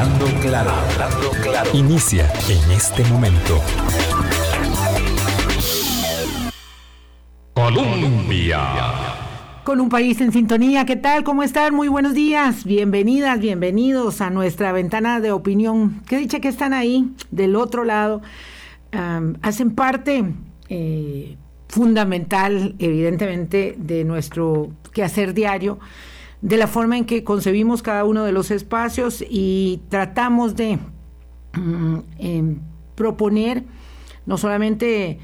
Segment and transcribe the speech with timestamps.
[0.00, 1.70] Hablando claro, hablando claro.
[1.74, 3.60] Inicia en este momento.
[7.52, 8.60] Colombia.
[9.62, 11.22] Con un país en sintonía, ¿qué tal?
[11.22, 11.74] ¿Cómo están?
[11.74, 12.64] Muy buenos días.
[12.64, 16.00] Bienvenidas, bienvenidos a nuestra ventana de opinión.
[16.08, 18.22] Qué dicha que están ahí, del otro lado.
[19.42, 20.24] hacen parte
[20.70, 21.36] eh,
[21.68, 25.78] fundamental, evidentemente, de nuestro quehacer diario
[26.42, 30.78] de la forma en que concebimos cada uno de los espacios y tratamos de
[31.54, 32.58] mm, em,
[32.94, 33.64] proponer
[34.26, 35.18] no solamente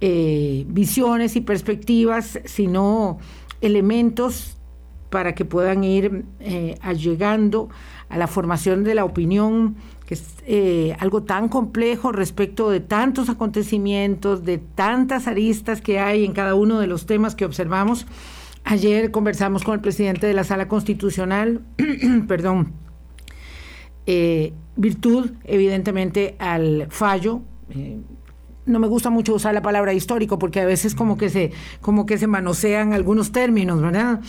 [0.00, 3.18] eh, visiones y perspectivas, sino
[3.60, 4.56] elementos
[5.10, 7.68] para que puedan ir eh, allegando
[8.08, 13.28] a la formación de la opinión, que es eh, algo tan complejo respecto de tantos
[13.28, 18.06] acontecimientos, de tantas aristas que hay en cada uno de los temas que observamos
[18.70, 21.62] Ayer conversamos con el presidente de la Sala Constitucional,
[22.28, 22.74] perdón,
[24.04, 27.40] eh, virtud, evidentemente, al fallo.
[27.70, 27.98] Eh,
[28.66, 32.04] no me gusta mucho usar la palabra histórico porque a veces como que se, como
[32.04, 34.20] que se manosean algunos términos, ¿verdad?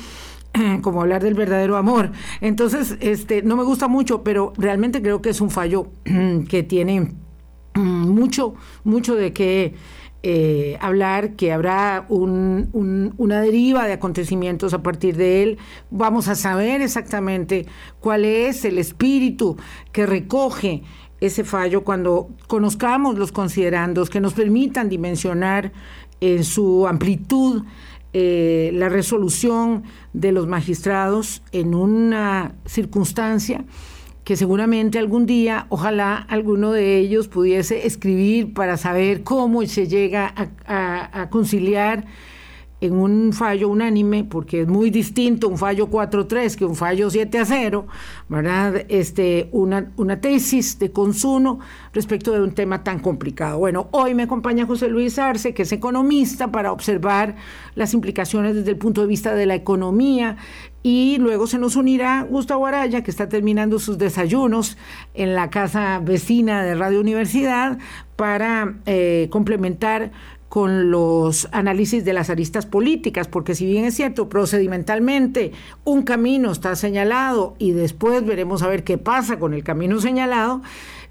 [0.81, 2.13] como hablar del verdadero amor.
[2.39, 5.91] Entonces, este, no me gusta mucho, pero realmente creo que es un fallo
[6.47, 7.13] que tiene
[7.75, 9.75] mucho, mucho de qué
[10.21, 15.57] eh, hablar que habrá una deriva de acontecimientos a partir de él.
[15.91, 17.65] Vamos a saber exactamente
[18.01, 19.55] cuál es el espíritu
[19.93, 20.83] que recoge
[21.21, 25.71] ese fallo cuando conozcamos los considerandos que nos permitan dimensionar
[26.21, 27.63] en su amplitud
[28.11, 33.63] eh, la resolución de los magistrados en una circunstancia
[34.30, 40.36] que seguramente algún día, ojalá alguno de ellos pudiese escribir para saber cómo se llega
[40.67, 42.05] a, conciliar
[42.80, 47.41] en un fallo unánime, porque es muy distinto un fallo 4-3 que un fallo 7
[47.44, 47.88] 0,
[48.30, 48.86] ¿verdad?
[48.88, 51.59] Este, una, una tesis de consumo
[51.91, 53.58] respecto de un tema tan complicado.
[53.58, 57.36] Bueno, hoy me acompaña José Luis Arce, que es economista, para observar
[57.73, 60.37] las implicaciones desde el punto de vista de la economía
[60.81, 64.77] y luego se nos unirá Gustavo Araya, que está terminando sus desayunos
[65.13, 67.77] en la casa vecina de Radio Universidad,
[68.15, 70.11] para eh, complementar
[70.49, 75.51] con los análisis de las aristas políticas, porque si bien es cierto, procedimentalmente
[75.83, 80.61] un camino está señalado y después veremos a ver qué pasa con el camino señalado,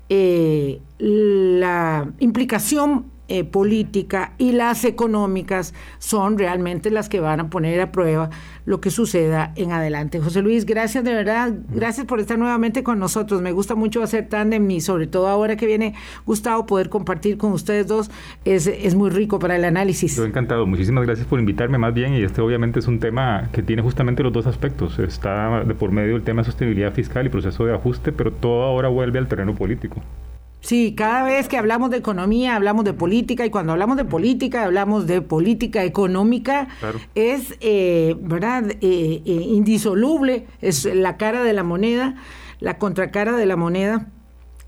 [0.09, 7.81] eh, la implicación eh, política y las económicas son realmente las que van a poner
[7.81, 8.31] a prueba
[8.65, 10.21] lo que suceda en adelante.
[10.21, 13.41] José Luis, gracias de verdad, gracias por estar nuevamente con nosotros.
[13.41, 15.95] Me gusta mucho hacer tándem y sobre todo ahora que viene
[16.27, 18.11] Gustavo, poder compartir con ustedes dos
[18.45, 20.17] es, es muy rico para el análisis.
[20.17, 23.63] Yo encantado, muchísimas gracias por invitarme más bien y este obviamente es un tema que
[23.63, 24.99] tiene justamente los dos aspectos.
[24.99, 28.65] Está de por medio el tema de sostenibilidad fiscal y proceso de ajuste, pero todo
[28.65, 30.03] ahora vuelve al terreno político.
[30.61, 34.65] Sí, cada vez que hablamos de economía, hablamos de política, y cuando hablamos de política,
[34.65, 36.69] hablamos de política económica,
[37.15, 42.17] es, eh, ¿verdad?, eh, eh, indisoluble, es la cara de la moneda,
[42.59, 44.09] la contracara de la moneda.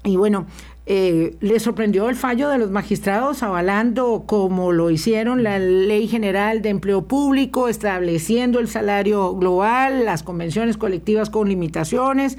[0.04, 0.46] Y bueno,
[0.86, 6.70] le sorprendió el fallo de los magistrados avalando, como lo hicieron, la Ley General de
[6.70, 12.38] Empleo Público, estableciendo el salario global, las convenciones colectivas con limitaciones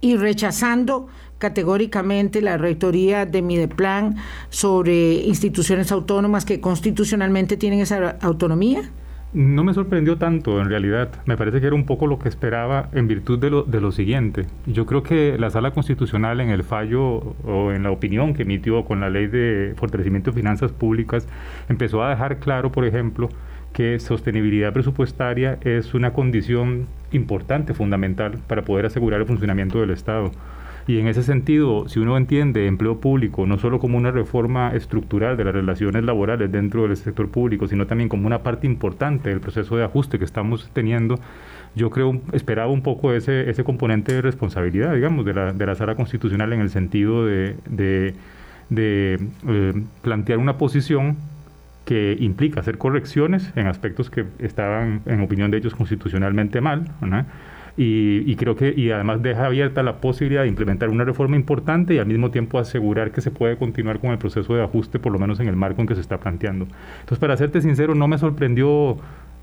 [0.00, 1.06] y rechazando
[1.38, 4.16] categóricamente la rectoría de Mideplan
[4.50, 8.90] sobre instituciones autónomas que constitucionalmente tienen esa autonomía?
[9.34, 11.10] No me sorprendió tanto, en realidad.
[11.26, 13.92] Me parece que era un poco lo que esperaba en virtud de lo, de lo
[13.92, 14.46] siguiente.
[14.66, 18.86] Yo creo que la Sala Constitucional en el fallo o en la opinión que emitió
[18.86, 21.28] con la Ley de Fortalecimiento de Finanzas Públicas
[21.68, 23.28] empezó a dejar claro, por ejemplo,
[23.74, 30.30] que sostenibilidad presupuestaria es una condición importante, fundamental, para poder asegurar el funcionamiento del Estado.
[30.88, 35.36] Y en ese sentido, si uno entiende empleo público no solo como una reforma estructural
[35.36, 39.40] de las relaciones laborales dentro del sector público, sino también como una parte importante del
[39.40, 41.20] proceso de ajuste que estamos teniendo,
[41.74, 45.74] yo creo, esperaba un poco ese, ese componente de responsabilidad, digamos, de la, de la
[45.74, 48.14] sala constitucional en el sentido de, de,
[48.74, 51.18] eh, plantear una posición
[51.84, 57.26] que implica hacer correcciones en aspectos que estaban, en opinión de ellos, constitucionalmente mal, ¿no?
[57.80, 61.98] Y, creo que y además deja abierta la posibilidad de implementar una reforma importante y
[61.98, 65.20] al mismo tiempo asegurar que se puede continuar con el proceso de ajuste, por lo
[65.20, 66.66] menos en el marco en que se está planteando.
[67.00, 68.96] Entonces, para serte sincero, no me sorprendió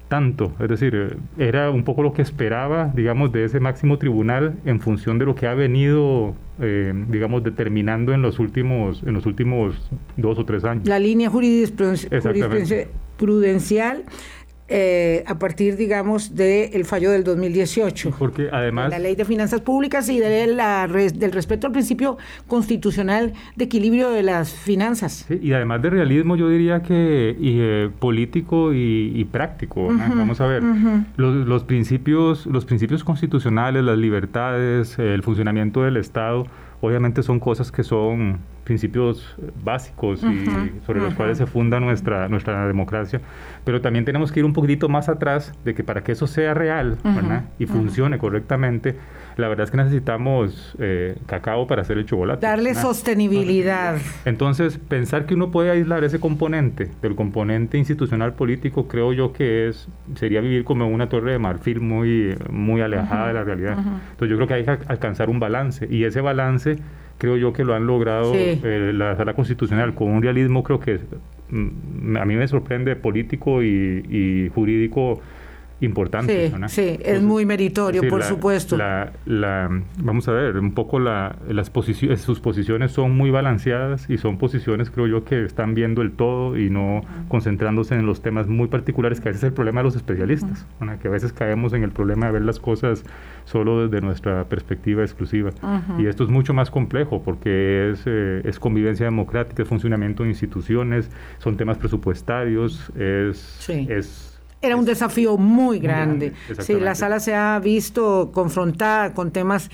[0.10, 4.82] tanto, es decir, era un poco lo que esperaba, digamos, de ese máximo tribunal en
[4.82, 9.90] función de lo que ha venido, eh, digamos, determinando en los últimos, en los últimos
[10.18, 10.86] dos o tres años.
[10.88, 14.04] La línea jurisprudencial
[14.68, 18.16] eh, a partir, digamos, del fallo del 2018.
[18.18, 18.90] Porque además...
[18.90, 22.18] la ley de finanzas públicas y de la, del respeto al principio
[22.48, 25.28] constitucional de equilibrio de las finanzas.
[25.30, 29.88] y además de realismo, yo diría que eh, político y, práctico.
[29.88, 30.64] Vamos a ver,
[31.16, 36.48] los, los, principios, los principios constitucionales, las libertades, el funcionamiento del Estado,
[36.82, 40.46] obviamente son cosas que son principios básicos y
[40.86, 43.22] sobre los cuales se funda nuestra, nuestra democracia,
[43.64, 46.54] pero también tenemos que ir un poquitito más atrás de que para que eso sea
[46.54, 46.98] real
[47.60, 48.98] y funcione correctamente,
[49.38, 52.46] la verdad es que necesitamos eh, cacao para hacer el chocolate.
[52.46, 53.98] Darle sostenibilidad.
[54.26, 59.68] Entonces, pensar que uno puede aislar ese componente del componente institucional político, creo yo que
[59.68, 63.78] es sería vivir como una torre de marfil muy, muy alejada de la realidad.
[63.78, 66.78] Entonces, yo creo que hay que alcanzar un balance y ese balance
[67.18, 71.00] creo yo que lo han logrado eh, la sala constitucional con un realismo creo que
[71.50, 75.22] mm, a mí me sorprende político y jurídico
[75.82, 76.50] importante.
[76.50, 78.78] Sí, sí es muy meritorio, por supuesto.
[78.78, 84.10] La, la, vamos a ver, un poco la, las posiciones, sus posiciones son muy balanceadas
[84.10, 88.22] y son posiciones, creo yo, que están viendo el todo y no concentrándose en los
[88.22, 90.66] temas muy particulares, que a veces es el problema de los especialistas,
[91.02, 93.04] que a veces caemos en el problema de ver las cosas
[93.44, 95.52] solo desde nuestra perspectiva exclusiva.
[96.00, 100.30] Y esto es mucho más complejo porque es, eh, es convivencia democrática, es funcionamiento de
[100.30, 103.70] instituciones, son temas presupuestarios, es...
[103.70, 104.35] es
[104.66, 106.34] era un desafío muy grande.
[106.60, 109.70] sí, la sala se ha visto confrontada con temas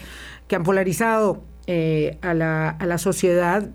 [0.48, 3.70] que han polarizado eh, a, la, a la sociedad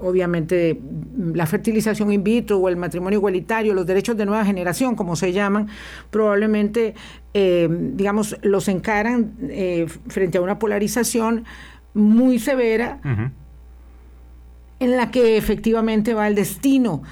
[0.00, 0.80] obviamente
[1.16, 5.32] la fertilización in vitro o el matrimonio igualitario, los derechos de nueva generación, como se
[5.32, 5.68] llaman,
[6.10, 6.94] probablemente,
[7.34, 11.44] eh, digamos, los encaran eh, frente a una polarización
[11.94, 13.00] muy severa
[14.80, 17.02] en la que efectivamente va el destino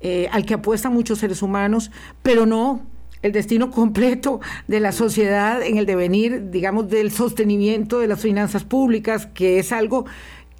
[0.00, 1.90] eh, al que apuestan muchos seres humanos,
[2.22, 2.82] pero no
[3.22, 8.64] el destino completo de la sociedad en el devenir, digamos, del sostenimiento de las finanzas
[8.64, 10.06] públicas, que es algo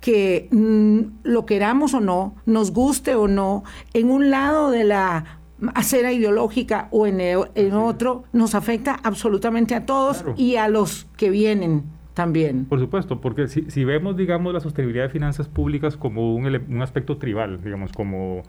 [0.00, 5.40] que mm, lo queramos o no, nos guste o no, en un lado de la
[5.74, 11.30] acera ideológica o en, en otro, nos afecta absolutamente a todos y a los que
[11.30, 11.84] vienen
[12.14, 12.66] también.
[12.66, 16.82] Por supuesto, porque si, si vemos, digamos, la sostenibilidad de finanzas públicas como un, un
[16.82, 18.42] aspecto tribal, digamos, como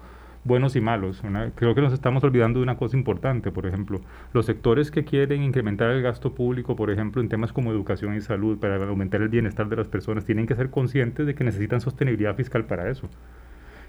[0.47, 1.21] buenos y malos.
[1.55, 4.01] creo que nos estamos olvidando de una cosa importante, por ejemplo,
[4.33, 8.21] los sectores que quieren incrementar el gasto público, por ejemplo, en temas como educación y
[8.21, 11.81] salud, para aumentar el bienestar de las personas, tienen que ser conscientes de que necesitan
[11.81, 13.09] sostenibilidad fiscal para eso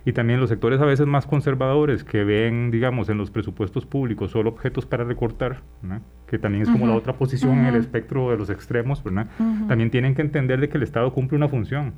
[0.04, 4.30] y también los sectores a veces más conservadores que ven, digamos, en los presupuestos públicos
[4.30, 5.62] solo objetos para recortar,
[6.28, 9.02] que también es como la otra posición en el espectro de los extremos,
[9.66, 11.94] también tienen que entender de que el Estado cumple una función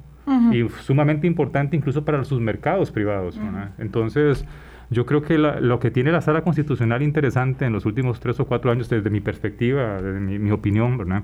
[0.52, 3.38] y sumamente importante incluso para sus mercados privados.
[3.78, 4.44] Entonces,
[4.90, 8.46] yo creo que lo que tiene la sala constitucional interesante en los últimos tres o
[8.46, 11.22] cuatro años, desde mi perspectiva, desde mi, mi opinión, ¿verdad?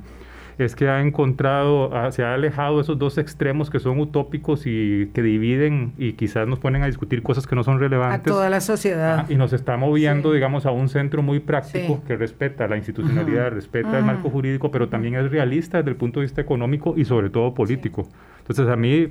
[0.59, 5.11] Es que ha encontrado, se ha alejado de esos dos extremos que son utópicos y
[5.13, 8.33] que dividen y quizás nos ponen a discutir cosas que no son relevantes.
[8.33, 9.29] A toda la sociedad.
[9.29, 13.99] y nos está moviendo, digamos, a un centro muy práctico que respeta la institucionalidad, respeta
[13.99, 17.29] el marco jurídico, pero también es realista desde el punto de vista económico y sobre
[17.29, 18.09] todo político.
[18.39, 19.09] Entonces a mí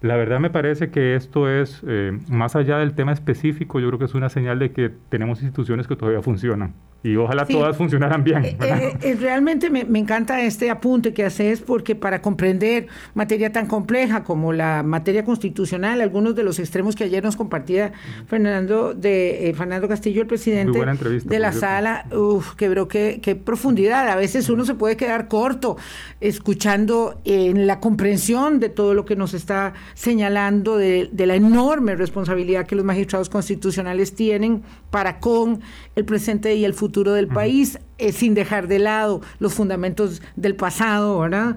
[0.00, 3.98] la verdad me parece que esto es, eh, más allá del tema específico, yo creo
[3.98, 6.74] que es una señal de que tenemos instituciones que todavía funcionan
[7.06, 8.44] y ojalá todas funcionaran bien.
[8.44, 14.24] Eh, eh, realmente me, encanta este apunte que haces porque para comprender materia tan compleja
[14.24, 17.92] como la materia constitucional, algunos de los extremos que ayer nos compartía
[18.26, 20.78] Fernando de Fernando Castillo, el presidente
[21.24, 24.08] de la sala, uf, que creo que qué profundidad.
[24.08, 25.76] A veces uno se puede quedar corto
[26.20, 32.66] escuchando en la comprensión de todo lo que nos está señalando de, la enorme responsabilidad
[32.66, 35.60] que los magistrados constitucionales tienen para con
[35.94, 40.56] el presente y el futuro del país, eh, sin dejar de lado los fundamentos del
[40.56, 41.56] pasado, ¿verdad?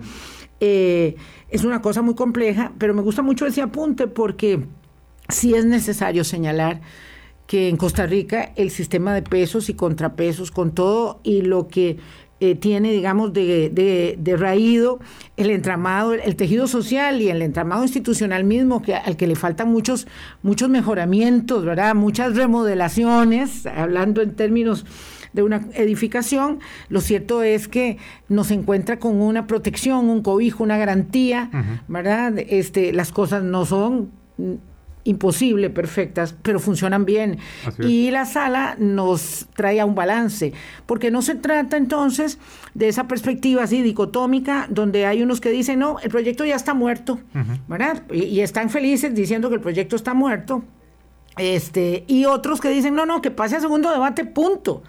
[0.59, 1.15] Eh,
[1.49, 4.65] es una cosa muy compleja, pero me gusta mucho ese apunte porque
[5.29, 6.81] sí es necesario señalar
[7.47, 11.97] que en Costa Rica el sistema de pesos y contrapesos, con todo y lo que
[12.41, 13.69] eh, tiene, digamos, de,
[14.17, 14.99] de, raído
[15.35, 19.69] el entramado, el, tejido social y el entramado institucional mismo, que, al que le faltan
[19.69, 20.07] muchos,
[20.41, 21.95] muchos mejoramientos, ¿verdad?
[21.95, 24.85] Muchas remodelaciones, hablando en términos
[25.33, 26.59] de una edificación,
[26.89, 31.49] lo cierto es que nos encuentra con una protección, un cobijo, una garantía,
[31.87, 32.33] ¿verdad?
[32.37, 34.11] Este, las cosas no son
[35.03, 37.39] imposible perfectas, pero funcionan bien.
[37.79, 40.53] Y la sala nos trae a un balance,
[40.85, 42.37] porque no se trata entonces
[42.73, 46.73] de esa perspectiva así dicotómica, donde hay unos que dicen, no, el proyecto ya está
[46.73, 47.19] muerto,
[47.67, 48.03] ¿verdad?
[48.11, 50.63] Y, están felices diciendo que el proyecto está muerto,
[51.37, 54.83] este, y otros que dicen, no, no, que pase a segundo debate, punto.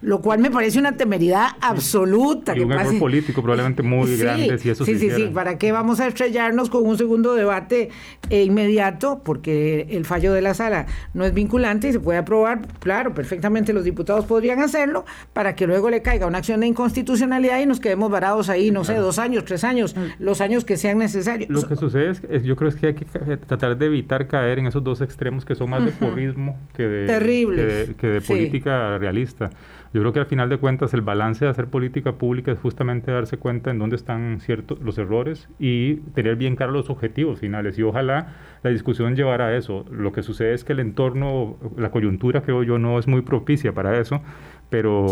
[0.00, 2.56] Lo cual me parece una temeridad absoluta.
[2.56, 6.00] Y un error político probablemente muy grande si eso Sí, sí, sí, ¿para qué vamos
[6.00, 7.90] a estrellarnos con un segundo debate
[8.30, 9.22] eh, inmediato?
[9.24, 13.72] Porque el fallo de la sala no es vinculante y se puede aprobar, claro, perfectamente
[13.72, 17.80] los diputados podrían hacerlo, para que luego le caiga una acción de inconstitucionalidad y nos
[17.80, 21.48] quedemos varados ahí, no sé, dos años, tres años, los años que sean necesarios.
[21.50, 24.58] Lo que sucede es que yo creo es que hay que tratar de evitar caer
[24.58, 29.50] en esos dos extremos que son más de porrismo que de, que de, política realista.
[29.94, 33.12] Yo creo que al final de cuentas el balance de hacer política pública es justamente
[33.12, 37.78] darse cuenta en dónde están ciertos los errores y tener bien claros los objetivos finales.
[37.78, 38.34] Y ojalá
[38.64, 39.84] la discusión llevara a eso.
[39.92, 43.72] Lo que sucede es que el entorno, la coyuntura creo yo no es muy propicia
[43.72, 44.20] para eso,
[44.68, 45.06] pero,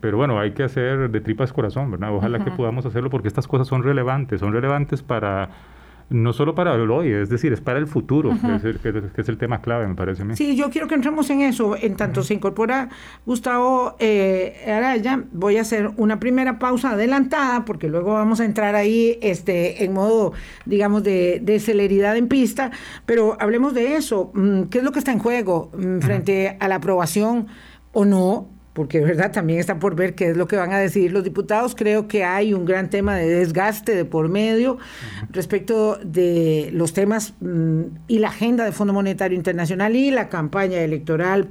[0.00, 2.14] pero bueno, hay que hacer de tripas corazón, ¿verdad?
[2.14, 5.50] Ojalá que podamos hacerlo porque estas cosas son relevantes, son relevantes para
[6.10, 8.56] no solo para el hoy, es decir, es para el futuro, que
[9.20, 10.36] es el, tema clave, me parece a mí.
[10.36, 11.76] Sí, yo quiero que entremos en eso.
[11.76, 12.88] En tanto se incorpora
[13.26, 18.74] Gustavo eh, Araya, voy a hacer una primera pausa adelantada, porque luego vamos a entrar
[18.74, 20.32] ahí este, en modo,
[20.64, 22.70] digamos, de, de celeridad en pista,
[23.04, 24.30] pero hablemos de eso.
[24.34, 27.48] Mm, ¿Qué es lo que está en juego mm, frente a la aprobación
[27.92, 31.10] o no porque verdad también está por ver qué es lo que van a decidir
[31.10, 31.74] los diputados.
[31.74, 34.78] Creo que hay un gran tema de desgaste de por medio
[35.30, 40.78] respecto de los temas mm, y la agenda del Fondo Monetario Internacional y la campaña
[40.78, 41.48] electoral.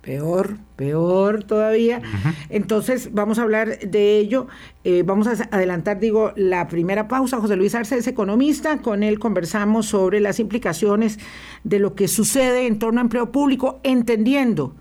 [0.00, 2.02] Peor, peor todavía.
[2.48, 4.48] Entonces, vamos a hablar de ello.
[4.82, 7.36] Eh, vamos a adelantar, digo, la primera pausa.
[7.36, 8.78] José Luis Arce es economista.
[8.78, 11.20] Con él conversamos sobre las implicaciones
[11.62, 14.74] de lo que sucede en torno a empleo público, entendiendo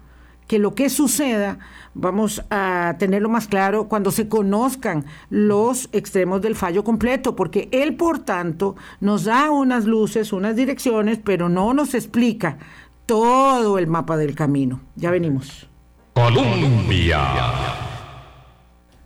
[0.51, 1.59] que lo que suceda
[1.93, 7.95] vamos a tenerlo más claro cuando se conozcan los extremos del fallo completo, porque él,
[7.95, 12.57] por tanto, nos da unas luces, unas direcciones, pero no nos explica
[13.05, 14.81] todo el mapa del camino.
[14.97, 15.69] Ya venimos.
[16.15, 17.21] Colombia.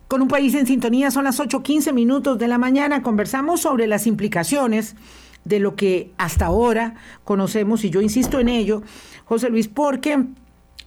[0.07, 3.03] Con un país en sintonía, son las 8.15 minutos de la mañana.
[3.03, 4.95] Conversamos sobre las implicaciones
[5.43, 8.81] de lo que hasta ahora conocemos, y yo insisto en ello,
[9.25, 10.25] José Luis, porque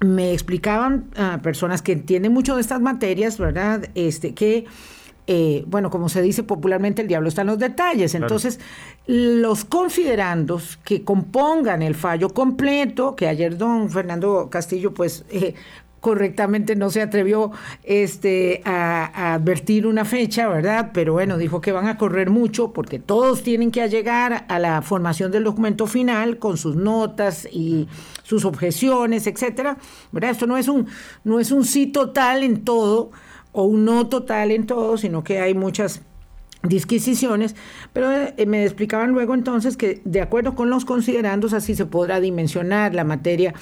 [0.00, 3.88] me explicaban a personas que entienden mucho de estas materias, ¿verdad?
[3.94, 4.66] Este, que,
[5.26, 8.14] eh, bueno, como se dice popularmente, el diablo está en los detalles.
[8.14, 8.60] Entonces,
[9.06, 15.54] los considerandos que compongan el fallo completo, que ayer don Fernando Castillo, pues, eh,
[16.00, 17.50] correctamente no se atrevió
[17.82, 20.90] este, a, advertir una fecha, ¿verdad?
[20.92, 24.82] Pero bueno, dijo que van a correr mucho porque todos tienen que llegar a la
[24.82, 27.88] formación del documento final con sus notas y
[28.22, 29.78] sus objeciones, etcétera.
[30.12, 30.30] ¿Verdad?
[30.30, 30.86] Esto no es un,
[31.24, 33.10] no es un sí total en todo
[33.52, 36.02] o un no total en todo, sino que hay muchas
[36.62, 37.54] disquisiciones,
[37.92, 42.20] pero eh, me explicaban luego entonces que de acuerdo con los considerandos así se podrá
[42.20, 43.54] dimensionar la materia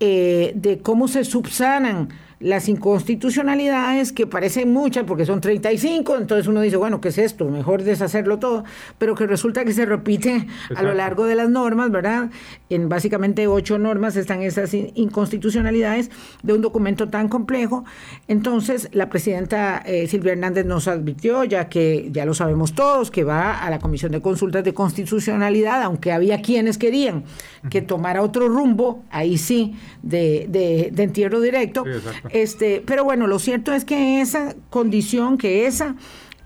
[0.00, 6.60] eh, de cómo se subsanan las inconstitucionalidades, que parecen muchas porque son 35, entonces uno
[6.60, 7.46] dice, bueno, ¿qué es esto?
[7.48, 8.64] Mejor deshacerlo todo,
[8.98, 12.30] pero que resulta que se repite a lo largo de las normas, ¿verdad?
[12.68, 16.10] En básicamente ocho normas están esas inconstitucionalidades
[16.42, 17.84] de un documento tan complejo.
[18.28, 23.24] Entonces, la presidenta eh, Silvia Hernández nos advirtió, ya que ya lo sabemos todos, que
[23.24, 27.24] va a la Comisión de Consultas de Constitucionalidad, aunque había quienes querían
[27.70, 31.84] que tomara otro rumbo, ahí sí, de, de, entierro directo.
[32.30, 35.96] Este, pero bueno, lo cierto es que esa condición, que esa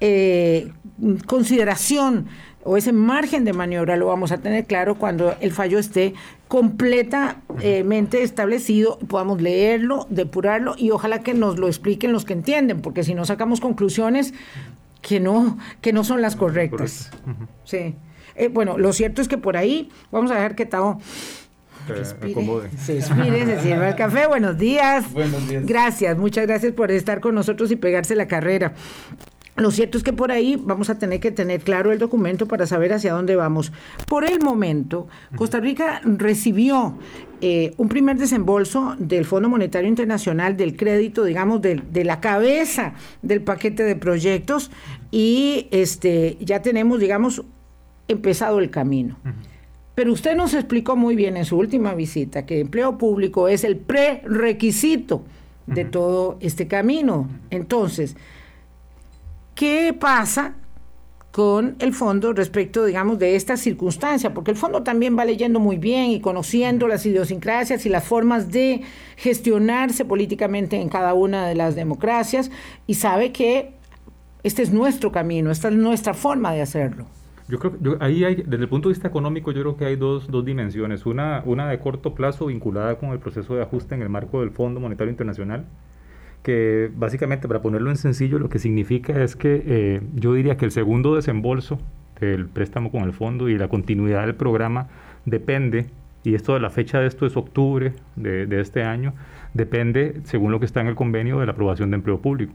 [0.01, 0.73] eh,
[1.27, 2.27] consideración
[2.63, 6.15] o ese margen de maniobra lo vamos a tener claro cuando el fallo esté
[6.49, 13.05] completamente establecido, podamos leerlo, depurarlo y ojalá que nos lo expliquen los que entienden, porque
[13.05, 14.35] si no sacamos conclusiones
[15.01, 17.11] que no, que no son las correctas.
[17.65, 17.95] Sí.
[18.35, 20.99] Eh, bueno, lo cierto es que por ahí vamos a dejar que Tao
[21.87, 24.27] se expire, se sirva el café.
[24.27, 25.13] Buenos días.
[25.13, 25.67] Buenos días.
[25.67, 28.75] Gracias, muchas gracias por estar con nosotros y pegarse la carrera.
[29.61, 32.67] Lo cierto es que por ahí vamos a tener que tener claro el documento para
[32.67, 33.73] saber hacia dónde vamos.
[34.09, 35.07] Por el momento,
[35.37, 36.97] Costa Rica recibió
[37.43, 43.43] eh, un primer desembolso del Fondo Monetario Internacional del crédito, digamos, de, la cabeza del
[43.43, 44.71] paquete de proyectos
[45.11, 47.43] y este ya tenemos, digamos,
[48.09, 49.19] empezado el camino.
[50.01, 53.77] Pero usted nos explicó muy bien en su última visita que empleo público es el
[53.77, 55.25] prerequisito
[55.67, 57.29] de todo este camino.
[57.51, 58.17] Entonces,
[59.55, 60.55] ¿qué pasa
[61.33, 64.33] con el fondo respecto, digamos, de esta circunstancia?
[64.33, 68.51] Porque el fondo también va leyendo muy bien y conociendo las idiosincrasias y las formas
[68.51, 68.81] de
[69.17, 72.51] gestionarse políticamente en cada una de las democracias
[72.87, 73.75] y sabe que
[74.45, 77.20] este es nuestro camino, esta es nuestra forma de hacerlo.
[77.51, 79.97] Yo creo que ahí hay, desde el punto de vista económico, yo creo que hay
[79.97, 81.05] dos, dos dimensiones.
[81.05, 84.51] Una, una de corto plazo vinculada con el proceso de ajuste en el marco del
[84.51, 85.67] Fondo Monetario Internacional
[86.43, 90.65] que básicamente, para ponerlo en sencillo, lo que significa es que eh, yo diría que
[90.65, 91.79] el segundo desembolso
[92.19, 94.89] del préstamo con el fondo y la continuidad del programa
[95.27, 95.87] depende,
[96.23, 99.15] y esto de la fecha de esto es octubre de, de este año,
[99.55, 102.55] depende, según lo que está en el convenio, de la aprobación de empleo público.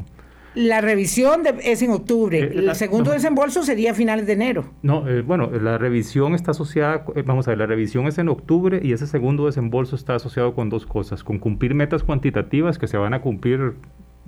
[0.55, 2.39] La revisión es en octubre.
[2.39, 4.65] Eh, el segundo desembolso sería a finales de enero.
[4.81, 8.29] No, eh, bueno, la revisión está asociada, eh, vamos a ver, la revisión es en
[8.29, 12.87] octubre y ese segundo desembolso está asociado con dos cosas, con cumplir metas cuantitativas que
[12.87, 13.73] se van a cumplir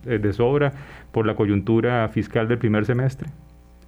[0.04, 0.74] de sobra
[1.12, 3.30] por la coyuntura fiscal del primer semestre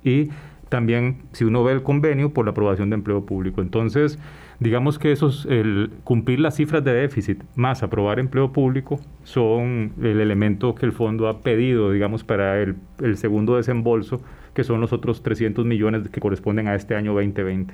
[0.04, 0.30] y
[0.70, 3.62] también, si uno ve el convenio, por la aprobación de empleo público.
[3.62, 4.20] Entonces,
[4.60, 10.20] digamos que esos, el cumplir las cifras de déficit más aprobar empleo público son el
[10.20, 14.22] elemento que el fondo ha pedido, digamos, para el, el segundo desembolso,
[14.54, 17.74] que son los otros 300 millones que corresponden a este año 2020.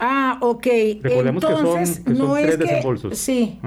[0.00, 0.66] Ah, ok.
[1.02, 3.18] Recordemos Entonces, que son, tres desembolsos.
[3.18, 3.60] Sí.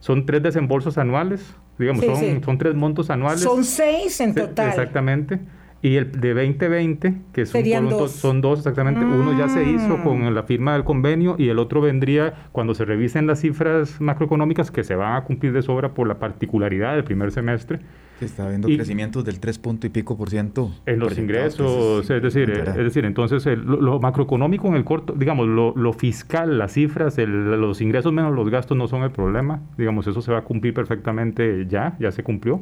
[0.00, 3.42] Son tres desembolsos anuales, digamos, son, son tres montos anuales.
[3.42, 4.68] Son seis en total.
[4.68, 5.40] Exactamente.
[5.80, 8.10] Y el de 2020, que son, dos.
[8.10, 10.02] son dos exactamente, uno ya se hizo mm.
[10.02, 14.72] con la firma del convenio y el otro vendría cuando se revisen las cifras macroeconómicas
[14.72, 17.78] que se van a cumplir de sobra por la particularidad del primer semestre.
[18.18, 20.72] Se está viendo crecimientos del 3 punto y pico por ciento.
[20.86, 25.72] En los ingresos, es, decir, es decir, entonces lo, macroeconómico en el corto, digamos, lo,
[25.76, 30.20] lo fiscal, las cifras, los ingresos menos los gastos no son el problema, digamos, eso
[30.22, 32.60] se va a cumplir perfectamente ya, ya se cumplió.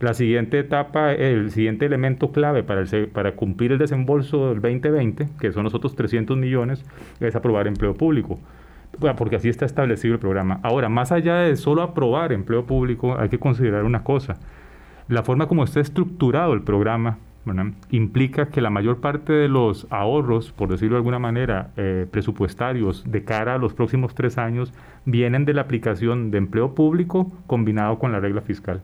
[0.00, 5.28] La siguiente etapa, el siguiente elemento clave para, el, para cumplir el desembolso del 2020,
[5.40, 6.84] que son los otros 300 millones,
[7.20, 8.38] es aprobar empleo público
[9.16, 10.60] porque así está establecido el programa.
[10.62, 14.38] Ahora, más allá de solo aprobar empleo público, hay que considerar una cosa.
[15.08, 17.18] La forma como está estructurado el programa
[17.90, 23.04] implica que la mayor parte de los ahorros, por decirlo de alguna manera, eh, presupuestarios
[23.06, 24.72] de cara a los próximos tres años,
[25.04, 28.82] vienen de la aplicación de empleo público combinado con la regla fiscal.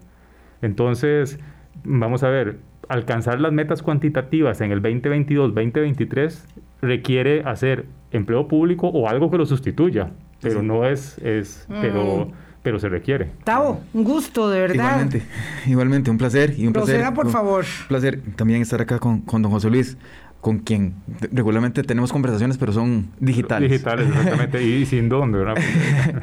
[0.63, 1.39] Entonces,
[1.85, 6.39] vamos a ver, alcanzar las metas cuantitativas en el 2022-2023
[6.81, 12.33] requiere hacer empleo público o algo que lo sustituya, pero no es, es pero, mm.
[12.63, 13.31] pero se requiere.
[13.45, 14.75] Tavo, un gusto, de verdad.
[14.75, 15.23] Igualmente,
[15.67, 16.55] igualmente, un placer.
[16.59, 17.65] Y un Proceda, por favor.
[17.83, 19.97] Un placer también estar acá con, con don José Luis
[20.43, 20.95] con quien
[21.31, 23.71] regularmente tenemos conversaciones, pero son digitales.
[23.71, 25.55] Digitales, exactamente, y sin dónde, ¿verdad?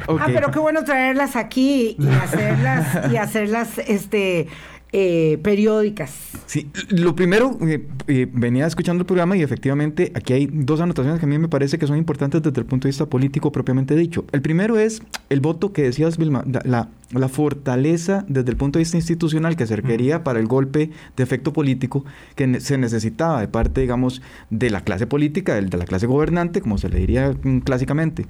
[0.09, 4.47] Ah, pero qué bueno traerlas aquí y hacerlas, y hacerlas, este,
[4.91, 6.11] eh, periódicas.
[6.47, 11.19] Sí, lo primero, eh, eh, venía escuchando el programa y efectivamente aquí hay dos anotaciones
[11.19, 13.95] que a mí me parece que son importantes desde el punto de vista político propiamente
[13.95, 14.25] dicho.
[14.31, 18.81] El primero es el voto que decías, Vilma, la, la fortaleza desde el punto de
[18.81, 22.03] vista institucional que se requería para el golpe de efecto político
[22.35, 26.79] que se necesitaba de parte, digamos, de la clase política, de la clase gobernante, como
[26.79, 28.25] se le diría mm, clásicamente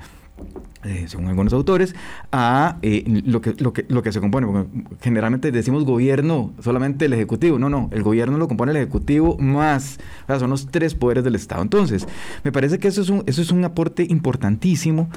[0.86, 1.94] eh, según algunos autores,
[2.32, 4.48] a eh, lo, que, lo, que, lo que se compone.
[4.48, 4.70] Porque
[5.02, 7.60] generalmente decimos gobierno, solamente el Ejecutivo.
[7.60, 11.62] No, no, el gobierno lo compone el Ejecutivo más, son los tres poderes del Estado.
[11.62, 12.08] Entonces,
[12.46, 15.10] me parece que eso es un, eso es un aporte importantísimo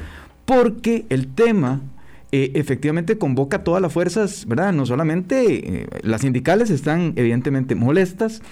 [0.47, 1.81] porque el tema
[2.33, 4.73] eh, efectivamente convoca todas las fuerzas, ¿verdad?
[4.73, 8.43] No solamente las sindicales están evidentemente molestas,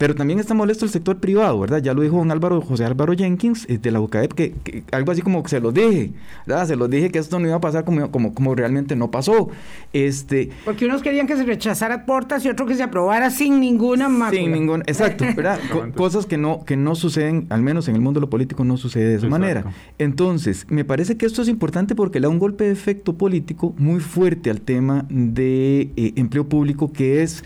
[0.00, 1.82] pero también está molesto el sector privado, ¿verdad?
[1.82, 5.20] Ya lo dijo don Álvaro, José Álvaro Jenkins eh, de la UCAEP, que, algo así
[5.20, 6.12] como que se los dije,
[6.46, 6.66] ¿verdad?
[6.66, 9.50] Se los dije que esto no iba a pasar como, como, como realmente no pasó.
[9.92, 14.08] Este, Porque unos querían que se rechazara portas y otros que se aprobara sin ninguna
[14.08, 14.30] más.
[14.30, 15.60] Sin ningún, exacto, ¿verdad?
[15.94, 18.78] cosas que no, que no suceden, al menos en el mundo de lo político, no
[18.78, 19.66] sucede de esa manera.
[19.98, 23.74] Entonces, me parece que esto es importante porque le da un golpe de efecto político
[23.76, 27.44] muy fuerte al tema de eh, empleo público, que es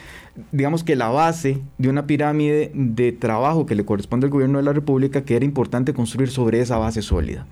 [0.50, 4.64] digamos que la base de una pirámide de trabajo que le corresponde al gobierno de
[4.64, 7.46] la República, que era importante construir sobre esa base sólida.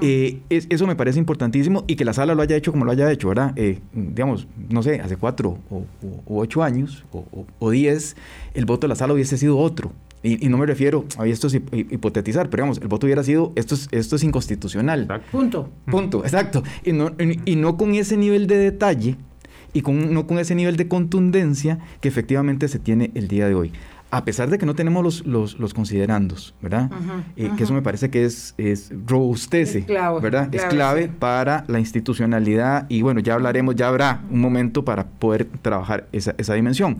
[0.00, 3.10] Eh, eso me parece importantísimo y que la sala lo haya hecho como lo haya
[3.10, 3.52] hecho, ¿verdad?
[3.56, 5.84] Eh, digamos, no sé, hace cuatro o,
[6.26, 7.04] ocho años
[7.58, 8.16] o, diez,
[8.54, 9.92] el voto de la sala hubiese sido otro.
[10.22, 13.74] Y, no me refiero a esto es hipotetizar, pero digamos, el voto hubiera sido, esto
[13.74, 15.22] es, esto es inconstitucional.
[15.30, 15.68] Punto.
[15.84, 16.62] Punto, exacto.
[16.82, 19.16] Y no, y no con ese nivel de detalle
[19.74, 23.54] y con, no con ese nivel de contundencia que efectivamente se tiene el día de
[23.54, 23.72] hoy
[24.14, 26.88] a pesar de que no tenemos los, los, los considerandos, ¿verdad?
[27.36, 29.84] Eh, que eso me parece que es, es robustece,
[30.22, 30.54] ¿verdad?
[30.54, 35.46] es clave para la institucionalidad y bueno, ya hablaremos, ya habrá un momento para poder
[35.62, 36.98] trabajar esa, esa dimensión.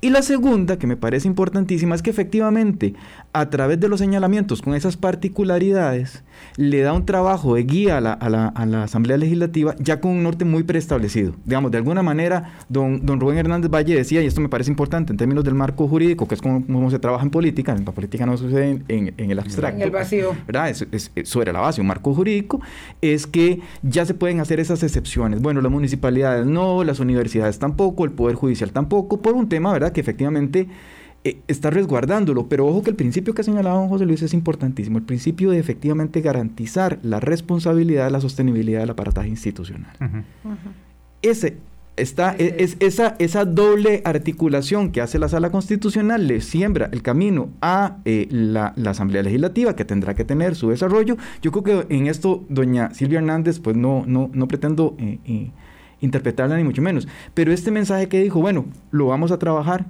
[0.00, 2.94] Y la segunda, que me parece importantísima, es que efectivamente,
[3.34, 6.22] a través de los señalamientos con esas particularidades,
[6.56, 10.00] le da un trabajo de guía a la, a la, a la Asamblea Legislativa ya
[10.00, 11.34] con un norte muy preestablecido.
[11.44, 15.12] Digamos, de alguna manera, don, don Rubén Hernández Valle decía, y esto me parece importante
[15.12, 18.24] en términos del marco jurídico, que es como cómo, se trabaja en política, la política
[18.24, 19.78] no sucede en, el abstracto.
[19.78, 20.36] En el vacío.
[20.46, 20.68] ¿verdad?
[20.70, 22.60] Es, sobre la base, un marco jurídico,
[23.02, 25.42] es que ya se pueden hacer esas excepciones.
[25.42, 29.90] Bueno, las municipalidades no, las universidades tampoco, el Poder Judicial tampoco, por un tema, ¿verdad?,
[29.90, 30.68] que efectivamente
[31.24, 32.48] eh, está resguardándolo.
[32.48, 35.50] Pero ojo que el principio que ha señalado don José Luis es importantísimo, el principio
[35.50, 39.96] de efectivamente garantizar la responsabilidad, la sostenibilidad del aparataje institucional.
[41.22, 41.56] Ese
[41.96, 47.48] está, es, esa, esa doble articulación que hace la sala constitucional le siembra el camino
[47.60, 51.16] a eh, la, Asamblea Legislativa, que tendrá que tener su desarrollo.
[51.40, 55.50] Yo creo que en esto doña Silvia Hernández, pues no, no, no pretendo eh,
[56.00, 59.86] interpretarla ni mucho menos, pero este mensaje que dijo, bueno, lo vamos a trabajar,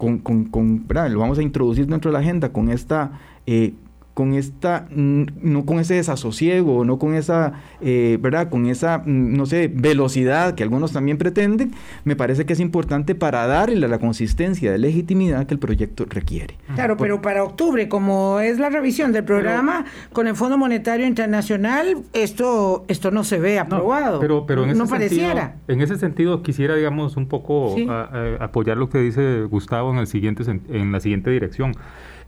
[0.00, 3.74] con, con, con lo vamos a introducir dentro de la agenda con esta eh,
[4.20, 8.50] con esta, no con ese desasosiego, no con esa, eh, ¿verdad?
[8.50, 11.72] Con esa, mm, no sé, velocidad que algunos también pretenden,
[12.04, 16.58] me parece que es importante para darle la consistencia de legitimidad que el proyecto requiere.
[16.74, 22.02] Claro, pero para octubre, como es la revisión del programa con el Fondo Monetario Internacional,
[22.12, 24.16] esto, esto no se ve aprobado.
[24.16, 27.74] No, pero, pero en ese Sentido, en ese sentido, quisiera, digamos, un poco
[28.38, 31.72] apoyar lo que dice Gustavo en, el siguiente, en la siguiente dirección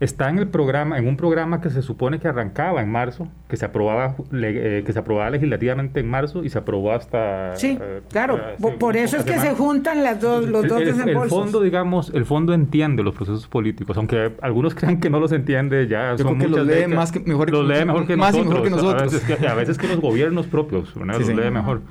[0.03, 3.57] está en el programa, en un programa que se supone que arrancaba en marzo, que
[3.57, 7.55] se aprobaba, eh, que se aprobaba legislativamente en marzo y se aprobó hasta.
[7.57, 8.41] Sí, eh, claro.
[8.81, 12.25] por eso es que se juntan las dos, los dos el, el, fondo, digamos, el
[12.25, 15.87] fondo entiende los procesos políticos, aunque algunos crean que no los entiende.
[15.87, 18.49] Ya Yo creo que los lee más que mejor, los lee mejor que más nosotros.
[18.49, 19.03] mejor que nosotros.
[19.49, 21.83] A veces que, los gobiernos propios, los lee mejor.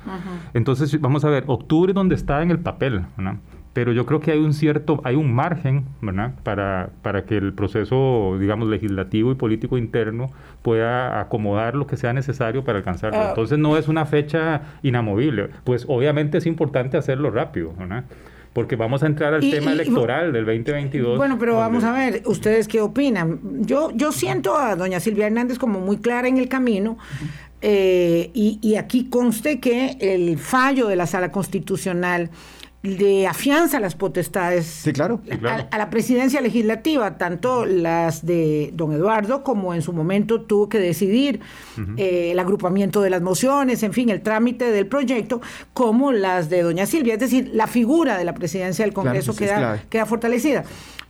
[0.52, 3.38] Entonces vamos a ver, octubre donde está en el papel, ¿no?
[3.72, 6.34] Pero yo creo que hay un cierto, hay un margen, ¿verdad?
[6.42, 10.30] Para, para que el proceso, digamos, legislativo y político interno
[10.60, 13.18] pueda acomodar lo que sea necesario para alcanzarlo.
[13.18, 13.28] Ah.
[13.30, 15.48] Entonces no es una fecha inamovible.
[15.64, 18.04] Pues obviamente es importante hacerlo rápido, ¿verdad?
[18.52, 21.16] Porque vamos a entrar al tema electoral del 2022.
[21.16, 23.40] Bueno, pero vamos a ver, ¿ustedes qué opinan?
[23.60, 26.98] Yo, yo siento a doña Silvia Hernández como muy clara en el camino.
[27.62, 32.28] Eh, y, y aquí conste que el fallo de la sala constitucional
[32.82, 35.20] le afianza las potestades claro,
[35.70, 40.78] A, la presidencia legislativa, tanto las de don Eduardo como en su momento tuvo que
[40.78, 41.40] decidir
[41.96, 45.40] eh, el agrupamiento de las mociones, en fin, el trámite del proyecto,
[45.72, 47.14] como las de doña Silvia.
[47.14, 50.64] Es decir, la figura de la presidencia del Congreso queda, queda fortalecida.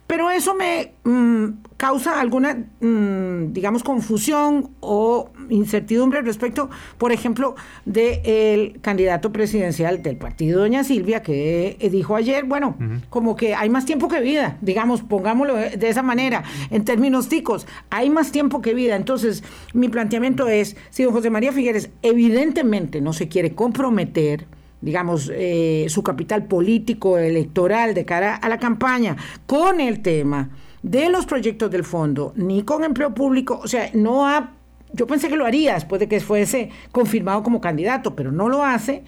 [0.07, 8.81] Pero eso me mm, causa alguna, mm, digamos, confusión o incertidumbre respecto, por ejemplo, del
[8.81, 12.77] candidato presidencial del partido, doña Silvia, que eh, dijo ayer, bueno,
[13.11, 17.67] como que hay más tiempo que vida, digamos, pongámoslo de esa manera, en términos ticos,
[17.91, 18.97] hay más tiempo que vida.
[18.97, 24.47] Entonces, mi planteamiento es, si don José María Figueres evidentemente no se quiere comprometer,
[24.83, 29.17] digamos, eh, su capital político, electoral de cara a la campaña
[29.47, 30.51] con el tema
[30.83, 34.53] de los proyectos del fondo, ni con empleo público, o sea, no ha...
[34.95, 38.63] Yo pensé que lo haría después de que fuese confirmado como candidato, pero no lo
[38.63, 39.05] hace.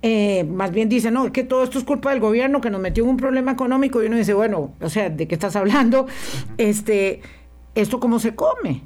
[0.00, 2.80] Eh, más bien dice, no, es que todo esto es culpa del gobierno que nos
[2.80, 6.08] metió en un problema económico y uno dice, bueno, o sea, ¿de qué estás hablando?
[6.58, 7.20] Este,
[7.76, 8.82] ¿Esto cómo se come?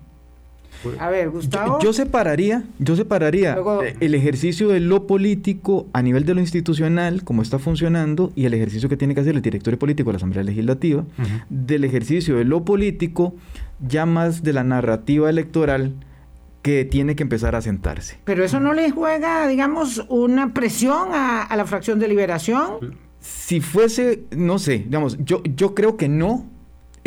[0.99, 1.79] A ver, Gustavo.
[1.81, 3.57] Yo, separaría, yo separaría
[4.01, 8.55] el ejercicio de lo político a nivel de lo institucional, como está funcionando, y el
[8.55, 11.05] ejercicio que tiene que hacer el directorio político de la Asamblea Legislativa,
[11.49, 13.35] del ejercicio de lo político,
[13.87, 15.95] ya más de la narrativa electoral
[16.67, 18.19] que tiene que empezar a sentarse.
[18.25, 22.99] Pero eso no le juega, digamos, una presión a, la fracción de liberación.
[23.21, 26.45] Si fuese, no sé, digamos, yo, yo creo que no,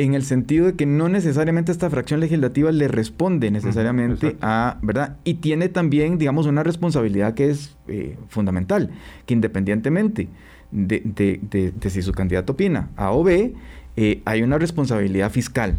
[0.04, 5.18] en el sentido de que no necesariamente esta fracción legislativa le responde necesariamente a, ¿verdad?
[5.26, 8.92] Y tiene también, digamos, una responsabilidad que es eh, fundamental,
[9.26, 10.30] que independientemente
[10.72, 13.54] de, si su candidato opina A o B,
[13.98, 15.76] eh, hay una responsabilidad fiscal.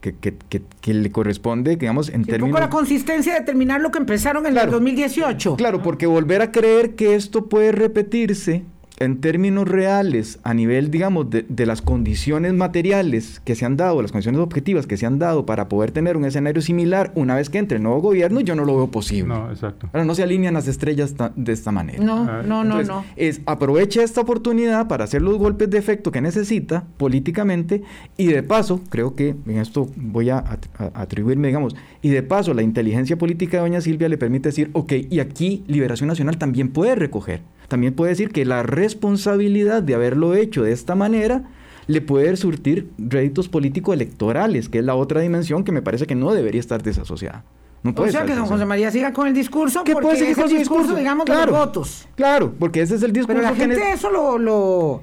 [0.00, 2.48] Que, que, le corresponde, digamos, en términos...
[2.48, 5.54] Un poco la consistencia de terminar lo que empezaron en el 2018.
[5.54, 8.64] Claro, porque volver a creer que esto puede repetirse
[9.04, 14.12] en términos reales, a nivel, digamos, de, las condiciones materiales que se han dado, las
[14.12, 17.58] condiciones objetivas que se han dado para poder tener un escenario similar una vez que
[17.58, 19.34] entre el nuevo gobierno, yo no lo veo posible.
[19.34, 19.88] No, exacto.
[19.92, 22.02] Ahora, no se alinean las estrellas de esta manera.
[22.02, 23.04] No, ah, no, no, no.
[23.16, 27.82] Es aprovecha esta oportunidad para hacer los golpes de efecto que necesita políticamente
[28.16, 30.58] y de paso, creo que en esto voy a,
[30.94, 34.92] atribuirme, digamos, y de paso la inteligencia política de doña Silvia le permite decir, ok,
[35.10, 40.34] y aquí Liberación Nacional también puede recoger también puede decir que la responsabilidad de haberlo
[40.34, 41.44] hecho de esta manera
[41.86, 46.32] le puede surtir réditos político-electorales, que es la otra dimensión que me parece que no
[46.32, 47.44] debería estar desasociada.
[47.82, 50.36] No puede o sea que don José María siga con el discurso, que puede seguir
[50.36, 52.08] con el discurso, digamos, de los votos.
[52.14, 53.40] Claro, porque ese es el discurso.
[53.40, 55.02] Pero la gente eso lo, lo,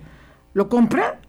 [0.53, 1.19] lo compra.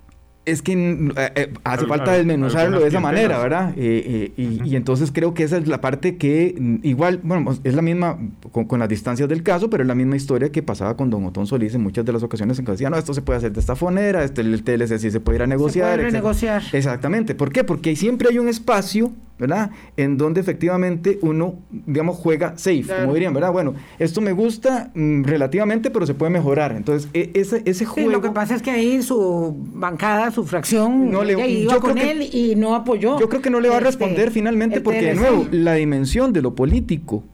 [0.47, 3.75] Es que eh, eh, hace falta desmenuzarlo de esa manera, ¿verdad?
[3.77, 7.75] Eh, y, entonces creo que esa es la parte que mm, igual, bueno, pues, es
[7.75, 8.19] la misma
[8.51, 11.47] con, las distancias del caso, pero es la misma historia que pasaba con Don Otón
[11.47, 13.61] Solís en muchas de las ocasiones en que decía, no, esto se puede hacer de
[13.61, 15.91] esta fonera, este, el TLC sí se puede ir a negociar.
[15.91, 16.63] Se puede renegociar.
[16.73, 17.35] Exactamente.
[17.35, 17.63] ¿Por qué?
[17.63, 19.71] Porque siempre hay un espacio ¿verdad?
[19.97, 23.51] En donde efectivamente uno, digamos, juega safe, como dirían, ¿verdad?
[23.51, 26.73] Bueno, esto me gusta mm, relativamente, pero se puede mejorar.
[26.73, 28.11] Entonces, e, ese, ese juego...
[28.11, 32.23] lo que pasa es que ahí su bancada, su fracción, no le, iba con él
[32.23, 33.19] y no apoyó.
[33.19, 36.33] Yo creo que no le va a este, responder finalmente, porque de nuevo, la dimensión
[36.33, 37.25] de lo político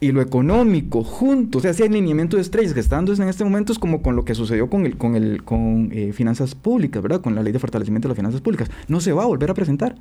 [0.00, 3.44] y lo económico juntos, o sea, ese alineamiento de estrellas que está dando en este
[3.44, 7.02] momento es como con lo que sucedió con el con el con eh, finanzas públicas,
[7.02, 7.20] ¿verdad?
[7.20, 8.70] Con la ley de fortalecimiento de las finanzas públicas.
[8.86, 9.96] No se va a volver a presentar.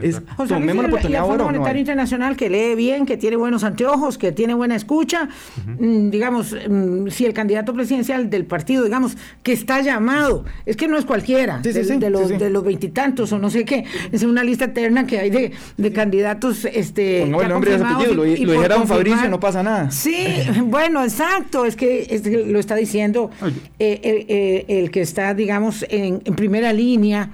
[0.00, 1.44] Es, tomemos la oportunidad ahora.
[1.44, 5.28] Monetario Internacional que lee bien, que tiene buenos anteojos, que tiene buena escucha,
[5.66, 10.86] mm, digamos, mm, si el candidato presidencial del partido, digamos, que está llamado, es que
[10.86, 14.66] no es cualquiera, de, los de los veintitantos o no sé qué, es una lista
[14.66, 19.28] eterna que hay de, de candidatos, este, no, el nombre apellido, lo, dijera don Fabricio,
[19.28, 19.90] no pasa nada.
[19.90, 20.26] Sí,
[20.64, 23.30] bueno, exacto, es que, lo está diciendo
[23.78, 27.30] eh, eh, el, que está, digamos, en, primera línea,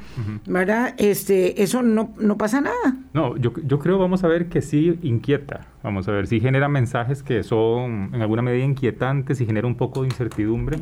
[0.46, 0.94] ¿verdad?
[0.96, 2.96] Este, eso no, no pasa pasa nada.
[3.12, 5.66] No, yo, yo creo, vamos a ver, que sí inquieta.
[5.82, 9.74] Vamos a ver, sí genera mensajes que son en alguna medida inquietantes y genera un
[9.74, 10.78] poco de incertidumbre.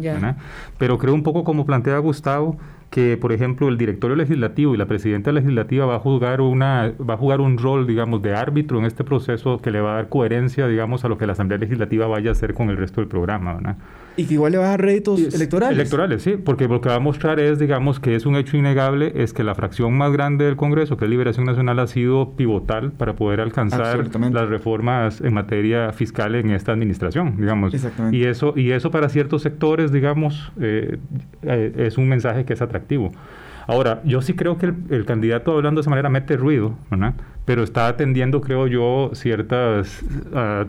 [0.76, 2.58] Pero creo un poco como plantea Gustavo,
[2.90, 7.14] que por ejemplo el directorio legislativo y la presidenta legislativa va a jugar una va
[7.14, 10.08] a jugar un rol digamos de árbitro en este proceso que le va a dar
[10.10, 13.08] coherencia digamos a lo que la asamblea legislativa vaya a hacer con el resto del
[13.08, 13.76] programa ¿verdad?
[14.16, 15.76] Y que igual le va a dar réditos electorales.
[15.76, 19.12] Electorales, sí, porque lo que va a mostrar es, digamos, que es un hecho innegable,
[19.16, 22.92] es que la fracción más grande del Congreso, que es Liberación Nacional, ha sido pivotal
[22.92, 27.74] para poder alcanzar las reformas en materia fiscal en esta administración, digamos.
[27.74, 28.16] Exactamente.
[28.16, 30.98] Y eso, y eso para ciertos sectores, digamos, eh,
[31.42, 33.10] eh, es un mensaje que es atractivo.
[33.66, 37.14] Ahora, yo sí creo que el, candidato hablando de esa manera mete ruido, ¿verdad?
[37.44, 40.02] Pero está atendiendo, creo yo, ciertas,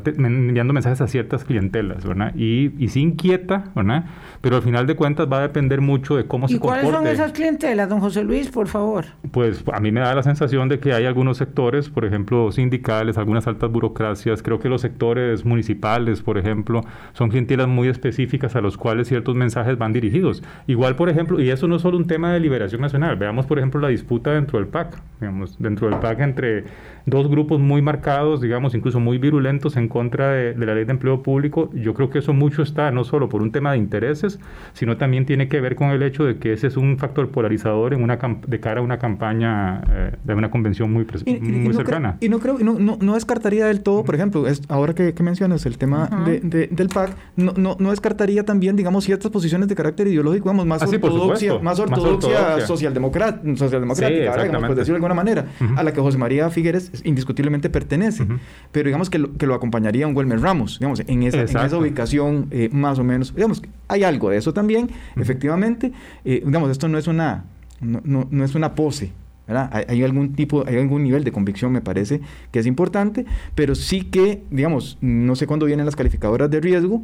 [0.06, 2.34] enviando mensajes a ciertas clientelas, ¿verdad?
[2.36, 4.06] Y, y sí inquieta, ¿verdad?
[4.42, 6.80] Pero al final de cuentas va a depender mucho de cómo se comporte.
[6.80, 9.06] ¿Y cuáles son esas clientelas, don José Luis, por favor?
[9.32, 13.18] Pues a mí me da la sensación de que hay algunos sectores, por ejemplo, sindicales,
[13.18, 16.82] algunas altas burocracias, creo que los sectores municipales, por ejemplo,
[17.14, 20.44] son clientelas muy específicas a los cuales ciertos mensajes van dirigidos.
[20.68, 23.60] Igual, por ejemplo, y eso no es solo un tema de liberación nacional, veamos, por
[23.60, 26.65] ejemplo, la disputa dentro del PAC, digamos, dentro del PAC entre
[27.06, 31.22] dos grupos muy marcados, digamos, incluso muy virulentos en contra de, la ley de empleo
[31.22, 31.70] público.
[31.74, 34.40] Yo creo que eso mucho está no solo por un tema de intereses,
[34.74, 37.94] sino también tiene que ver con el hecho de que ese es un factor polarizador
[37.94, 41.06] en una de cara a una campaña eh, de una convención muy,
[41.40, 42.18] muy cercana.
[42.22, 45.80] y no creo, no, no, descartaría del todo, por ejemplo, es, ahora que, mencionas el
[45.80, 50.66] tema de, del PAC, no, no, descartaría también, digamos, ciertas posiciones de carácter ideológico, digamos,
[50.68, 56.18] más, ah, ortodoxia, más, ortodoxia, socialdemocrática, por decirlo de alguna manera, a la que José
[56.18, 58.26] María Figueres indiscutiblemente pertenece,
[58.72, 61.78] pero digamos que lo, que lo acompañaría un Wilmer Ramos, digamos, en esa, en esa
[61.78, 65.92] ubicación eh, más o menos, digamos, hay algo de eso también, efectivamente,
[66.24, 67.44] eh, digamos, esto no es una,
[67.82, 69.12] no, no, es una pose,
[69.48, 69.70] ¿verdad?
[69.74, 72.22] Hay, hay, algún tipo, hay algún nivel de convicción, me parece,
[72.54, 77.04] que es importante, pero sí que, digamos, no sé cuándo vienen las calificadoras de riesgo,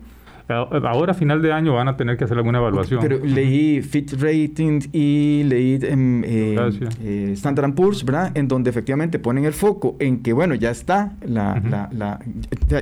[0.52, 3.00] Ahora, a final de año, van a tener que hacer alguna evaluación.
[3.02, 8.32] Pero leí Fit Ratings y leí eh, eh, Standard Poor's, ¿verdad?
[8.36, 12.20] En donde efectivamente ponen el foco en que, bueno, ya está, la, la,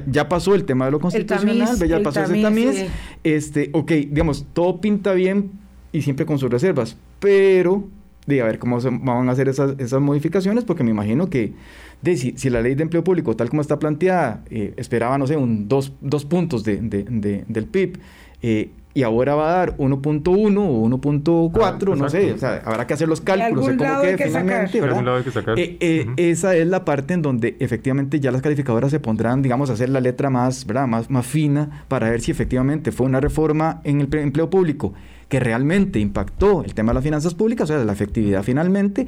[0.08, 2.86] ya, pasó el tema de lo constitucional, ya pasó ese tamiz.
[3.24, 5.52] Este, ok, digamos, todo pinta bien
[5.92, 7.88] y siempre con sus reservas, pero
[8.30, 11.54] de a ver cómo se van a hacer esas, modificaciones, porque me imagino que
[12.02, 15.36] de si, la ley de empleo público, tal como está planteada, eh, esperaba, no sé,
[15.36, 18.00] un dos, dos puntos de, del PIB,
[18.42, 22.94] eh, y ahora va a dar 1.1 o 1.4, no sé, o sea, habrá que
[22.96, 25.24] hacer los cálculos de cómo quede finalmente, ¿verdad?
[25.58, 29.70] Eh, eh, esa es la parte en donde efectivamente ya las calificadoras se pondrán, digamos,
[29.70, 30.88] a hacer la letra más, ¿verdad?
[30.88, 34.94] Más, más fina para ver si efectivamente fue una reforma en el empleo público
[35.30, 39.08] que realmente impactó el tema de las finanzas públicas, o sea, de la efectividad finalmente,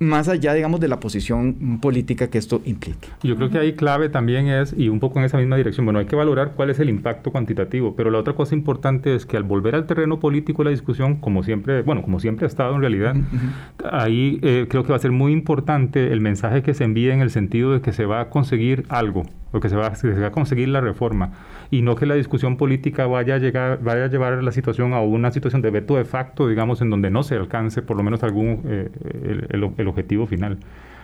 [0.00, 3.08] más allá, digamos, de la posición política que esto implique.
[3.22, 5.98] Yo creo que ahí clave también es, y un poco en esa misma dirección, bueno,
[5.98, 9.36] hay que valorar cuál es el impacto cuantitativo, pero la otra cosa importante es que
[9.36, 12.80] al volver al terreno político la discusión, como siempre, bueno, como siempre ha estado en
[12.80, 13.16] realidad,
[13.90, 17.20] ahí eh, creo que va a ser muy importante el mensaje que se envíe en
[17.20, 20.28] el sentido de que se va a conseguir algo, o que se va, se va
[20.28, 21.32] a conseguir la reforma,
[21.70, 25.00] y no que la discusión política vaya a, llegar, vaya a llevar la situación a
[25.00, 28.22] una situación de veto de facto, digamos, en donde no se alcance por lo menos
[28.22, 28.88] algún eh,
[29.50, 30.58] el, el objetivo final.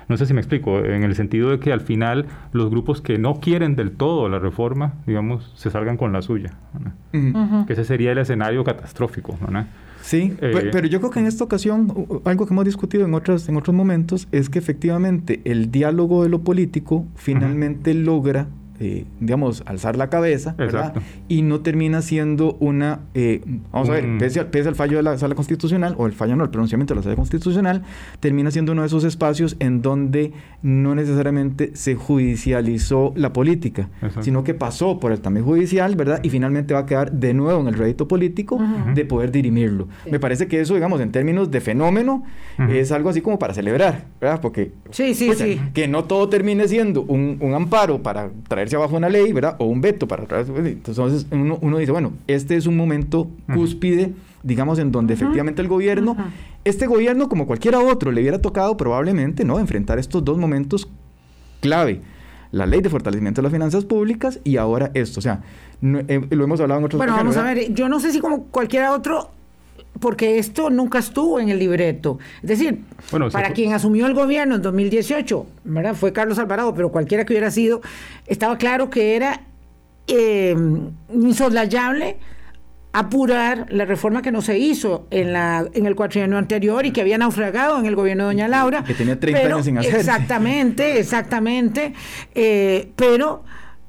[0.09, 3.19] No sé si me explico, en el sentido de que al final los grupos que
[3.19, 6.51] no quieren del todo la reforma, digamos, se salgan con la suya.
[7.13, 9.39] Que ese sería el escenario catastrófico.
[10.03, 11.89] Sí, Eh, pero yo creo que en esta ocasión,
[12.27, 16.29] algo que hemos discutido en, otras, en otros momentos, es que efectivamente el diálogo de
[16.29, 18.49] lo político finalmente logra,
[18.81, 20.89] eh, digamos, alzar la cabeza, ¿verdad?
[20.89, 21.01] Exacto.
[21.29, 23.41] Y no termina siendo una, eh,
[23.73, 26.13] vamos a ver, Un- pese, al- pese al fallo de la sala constitucional, o el
[26.13, 27.83] fallo no, el pronunciamiento de la sala constitucional,
[28.21, 30.33] termina siendo uno de esos espacios en donde
[30.63, 34.23] no necesariamente se judicializó la política, Exacto.
[34.23, 36.21] sino que pasó por el también judicial, ¿verdad?
[36.23, 38.59] Y finalmente va a quedar de nuevo en el rédito político
[38.95, 39.89] de poder dirimirlo.
[40.11, 42.25] Me parece que eso, digamos, en términos de fenómeno,
[42.71, 44.41] es algo así como para celebrar, ¿verdad?
[44.41, 45.61] Porque Sí, sí, pucha, sí.
[45.73, 48.31] que no todo termine siendo un, un amparo para
[48.65, 49.57] traerse abajo una ley, ¿verdad?
[49.59, 50.53] O un veto para traerse...
[50.57, 55.69] Entonces uno, uno dice, bueno, este es un momento cúspide, digamos, en donde efectivamente el
[55.69, 56.17] gobierno,
[56.65, 59.59] este gobierno, como cualquiera otro, le hubiera tocado probablemente, ¿no?
[59.59, 60.89] Enfrentar estos dos momentos
[61.61, 62.01] clave.
[62.53, 65.19] La ley de fortalecimiento de las finanzas públicas y ahora esto.
[65.19, 65.43] O sea,
[65.81, 68.21] no- eh, lo hemos hablado en otros Bueno, vamos a ver, yo no sé si
[68.21, 69.31] como cualquiera otro,
[70.05, 72.19] porque esto nunca estuvo en el libreto.
[72.43, 75.95] Es decir, Bueno, para fue- quien asumió el gobierno en 2018, ¿verdad?
[75.95, 77.81] Fue Carlos Alvarado, pero cualquiera que hubiera sido,
[78.27, 79.41] estaba claro que era
[80.07, 80.55] eh,
[81.13, 82.19] insoslayable
[82.93, 87.01] apurar la reforma que no se hizo en la en el cuatrienio anterior y que
[87.01, 88.85] había naufragado en el gobierno de doña Laura.
[88.85, 89.99] Que tenía 30 años sin hacerse.
[89.99, 91.95] Exactamente, exactamente.
[92.35, 93.43] Eh, pero,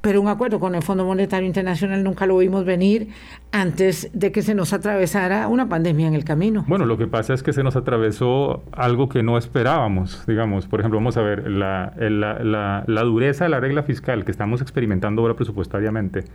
[0.05, 3.07] pero un acuerdo con el Fondo Monetario Internacional nunca lo vimos venir
[3.51, 6.63] antes de que se nos atravesara una pandemia en el camino.
[6.67, 10.67] Bueno, lo que pasa es que se nos atravesó algo que no esperábamos, digamos.
[10.67, 14.31] Por ejemplo, vamos a ver, la, la, la- la dureza de la regla fiscal que
[14.31, 16.25] estamos experimentando ahora presupuestariamente,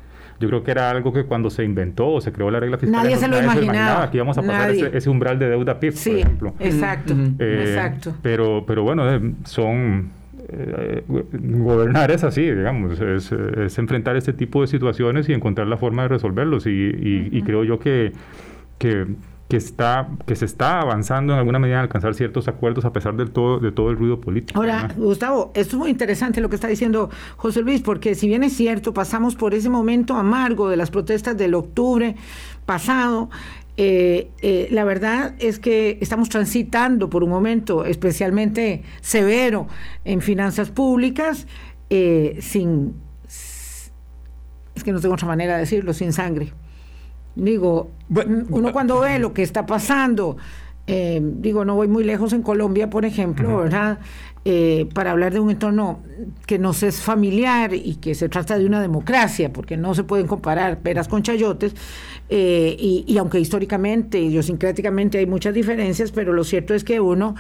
[0.41, 3.03] yo creo que era algo que cuando se inventó o se creó la regla fiscal,
[3.05, 4.11] Nadie se lo imaginaba.
[4.11, 4.87] que íbamos a pasar Nadie.
[4.89, 6.55] ese, ese umbral de deuda PIB, por sí, ejemplo.
[6.59, 7.15] exacto.
[7.39, 8.15] Eh, exacto.
[8.23, 10.19] Pero, pero bueno, eh, son...
[10.53, 15.77] eh, gobernar es así, digamos, es, es enfrentar este tipo de situaciones y encontrar la
[15.77, 16.67] forma de resolverlos.
[16.67, 18.13] Y, y- y creo yo que,
[18.79, 19.07] que,
[19.51, 23.17] que está, que se está avanzando en alguna medida en alcanzar ciertos acuerdos a pesar
[23.17, 24.57] del todo, de todo el ruido político.
[24.57, 24.97] Ahora, ¿verdad?
[24.97, 28.53] Gustavo, esto es muy interesante lo que está diciendo José Luis, porque si bien es
[28.53, 32.15] cierto, pasamos por ese momento amargo de las protestas del octubre
[32.65, 33.29] pasado,
[33.77, 39.67] eh, eh, la verdad es que estamos transitando por un momento especialmente severo
[40.05, 41.49] en finanzas públicas,
[41.89, 42.95] eh, sin,
[43.27, 46.53] es que no tengo otra manera de decirlo, sin sangre.
[47.35, 50.37] Digo, Bueno, uno cuando ve lo que está pasando,
[50.87, 53.99] eh, digo, no voy muy lejos en Colombia, por ejemplo, ¿verdad?
[54.47, 56.01] Eh, para hablar de un entorno
[56.47, 60.27] que nos es familiar y que se trata de una democracia, porque no se pueden
[60.27, 61.75] comparar peras con chayotes,
[62.31, 67.35] eh, y, aunque históricamente, idiosincráticamente hay muchas diferencias, pero lo cierto es que uno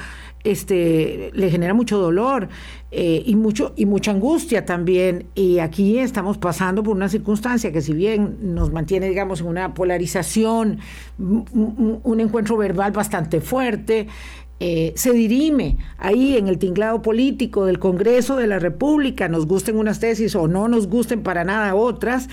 [0.44, 2.48] este, le genera mucho dolor
[2.90, 5.26] eh, y, mucho, y mucha angustia también.
[5.34, 9.72] Y aquí estamos pasando por una circunstancia que si bien nos mantiene, digamos, en una
[9.72, 10.80] polarización,
[11.18, 14.08] un encuentro verbal bastante fuerte,
[14.60, 19.76] eh, se dirime ahí en el tinglado político del Congreso de la República, nos gusten
[19.76, 22.28] unas tesis o no nos gusten para nada otras,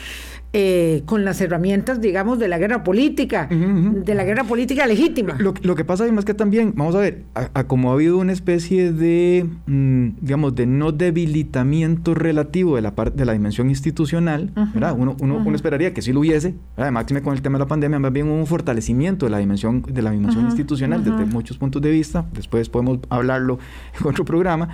[0.60, 5.36] eh, con las herramientas, digamos, de la guerra política, de la guerra política legítima.
[5.38, 8.18] Lo, lo que pasa además que también, vamos a ver, a, a como ha habido
[8.18, 13.70] una especie de, mm, digamos, de no debilitamiento relativo de la parte de la dimensión
[13.70, 14.96] institucional, ¿verdad?
[14.98, 16.92] Uno, uno, uno esperaría que sí lo hubiese, ¿verdad?
[16.92, 20.02] máxime con el tema de la pandemia, más bien un fortalecimiento de la dimensión, de
[20.02, 22.26] la dimensión institucional desde muchos puntos de vista.
[22.34, 23.60] Después podemos hablarlo
[24.00, 24.70] en otro programa.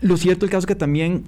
[0.00, 1.22] Lo cierto el caso es que también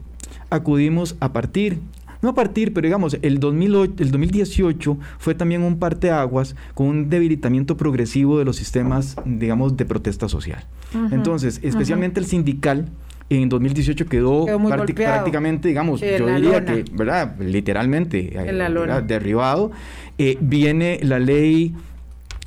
[0.51, 1.79] acudimos a partir
[2.23, 7.11] no a partir, pero digamos, el, 2008, el 2018 fue también un parteaguas con un
[7.11, 10.65] debilitamiento progresivo de los sistemas, digamos, de protesta social.
[11.11, 12.89] Entonces, especialmente el sindical,
[13.31, 14.59] en 2018 quedó, Quedó
[14.95, 16.65] prácticamente, digamos, Sí, yo diría lona.
[16.65, 17.37] que, ¿verdad?
[17.39, 19.71] Literalmente, eh, derribado.
[20.19, 21.75] Eh, viene la ley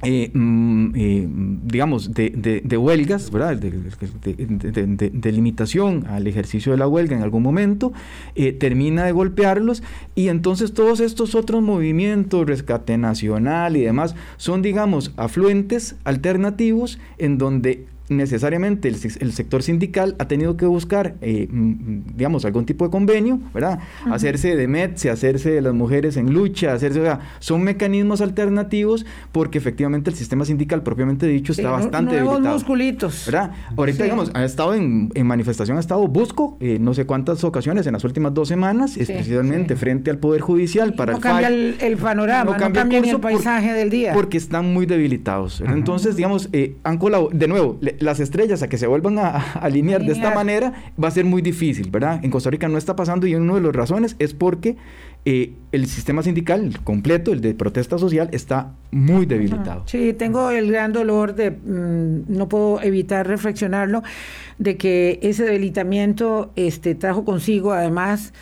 [0.04, 1.28] eh, mm, eh,
[1.64, 3.56] digamos, de, huelgas, ¿verdad?
[3.58, 7.94] De limitación al ejercicio de la huelga en algún momento,
[8.36, 9.82] eh, termina de golpearlos
[10.16, 17.38] y entonces todos estos otros movimientos, rescate nacional y demás, son, digamos, afluentes alternativos en
[17.38, 22.92] donde necesariamente el, el sector sindical ha tenido que buscar, eh, digamos, algún tipo de
[22.92, 23.80] convenio, ¿verdad?
[24.12, 29.06] Hacerse de METSE, hacerse de las mujeres en lucha, hacerse, o sea, son mecanismos alternativos
[29.32, 32.56] porque efectivamente el sistema sindical propiamente dicho está bastante nuevos debilitado.
[32.56, 33.24] musculitos.
[33.26, 33.52] ¿Verdad?
[33.76, 34.04] Ahorita, Sí.
[34.04, 37.94] digamos, ha estado en, en manifestación, ha estado Busco, eh, no sé cuántas ocasiones en
[37.94, 41.98] las últimas dos semanas, especialmente frente al Poder Judicial para no el cambia el, el
[41.98, 44.14] panorama, no cambia, el ni el curso paisaje del día.
[44.14, 45.62] Porque están muy debilitados.
[45.66, 49.54] Entonces, digamos, eh, han colabo- de nuevo, le- las estrellas a que se vuelvan a,
[49.54, 52.24] alinear, de esta manera va a ser muy difícil, ¿verdad?
[52.24, 54.76] En Costa Rica no está pasando y una de las razones es porque
[55.26, 59.84] eh, el sistema sindical completo, el de protesta social, está muy debilitado.
[59.86, 64.04] Sí, tengo el gran dolor de, mm, no puedo evitar reflexionarlo,
[64.58, 68.34] de que ese debilitamiento este, trajo consigo además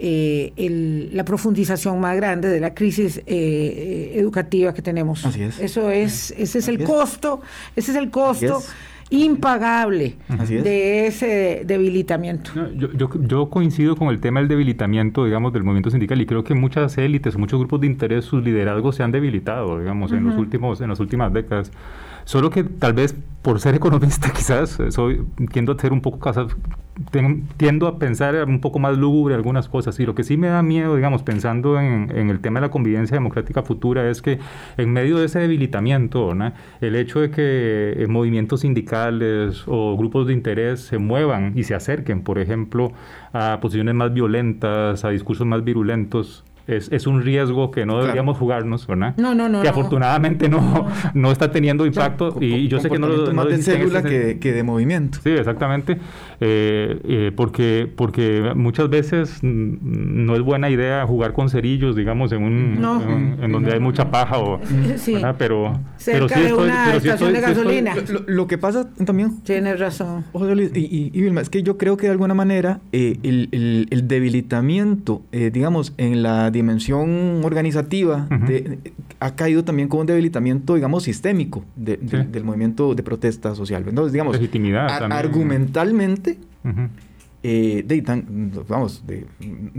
[0.00, 5.24] eh, la profundización más grande de la crisis eh, educativa que tenemos.
[5.26, 5.58] Así es.
[5.58, 7.40] Eso es, ese es el costo,
[7.74, 8.62] ese es el costo
[9.10, 10.16] impagable
[10.48, 12.50] de ese debilitamiento.
[12.74, 16.98] yo, coincido con el tema del debilitamiento, digamos, del movimiento sindical y creo que muchas
[16.98, 20.88] élites, muchos grupos de interés, sus liderazgos se han debilitado, digamos, en los últimos, en
[20.88, 21.70] las últimas décadas.
[22.28, 26.30] Solo que tal vez por ser economista quizás soy tiendo a ser un poco
[27.56, 29.98] tiendo a pensar un poco más lúgubre algunas cosas.
[29.98, 33.14] Y lo que sí me da miedo digamos pensando en, el tema de la convivencia
[33.14, 34.38] democrática futura es que
[34.76, 36.36] en medio de ese debilitamiento
[36.82, 41.74] el hecho de que eh, movimientos sindicales o grupos de interés se muevan y se
[41.74, 42.92] acerquen por ejemplo
[43.32, 48.36] a posiciones más violentas a discursos más virulentos es, es un riesgo que no deberíamos
[48.36, 49.14] jugarnos, ¿verdad?
[49.16, 49.62] No, no, no.
[49.62, 53.32] Que afortunadamente no, no, está teniendo impacto y yo sé que no lo...
[53.32, 55.18] Más de célula que, que, de movimiento.
[55.22, 55.98] Sí, exactamente.
[56.40, 62.42] Eh, eh, porque, porque muchas veces no es buena idea jugar con cerillos, digamos, en
[62.42, 63.36] un...
[63.40, 64.60] En, donde hay mucha paja o...
[64.96, 65.16] Sí.
[65.38, 67.94] Pero, Cerca pero sí de una estación de gasolina.
[68.26, 69.40] lo, que pasa también...
[69.42, 70.24] Tienes razón.
[70.74, 74.06] y, y, Vilma, es que yo creo que de alguna manera eh, el, el, el,
[74.06, 78.28] debilitamiento, digamos, en la dimensión organizativa
[79.20, 83.84] ha caído también con un debilitamiento, digamos, sistémico del movimiento de protesta social.
[83.88, 84.38] Entonces, digamos,
[85.10, 86.38] argumentalmente,
[87.44, 88.02] eh, de,
[88.68, 89.24] vamos, de,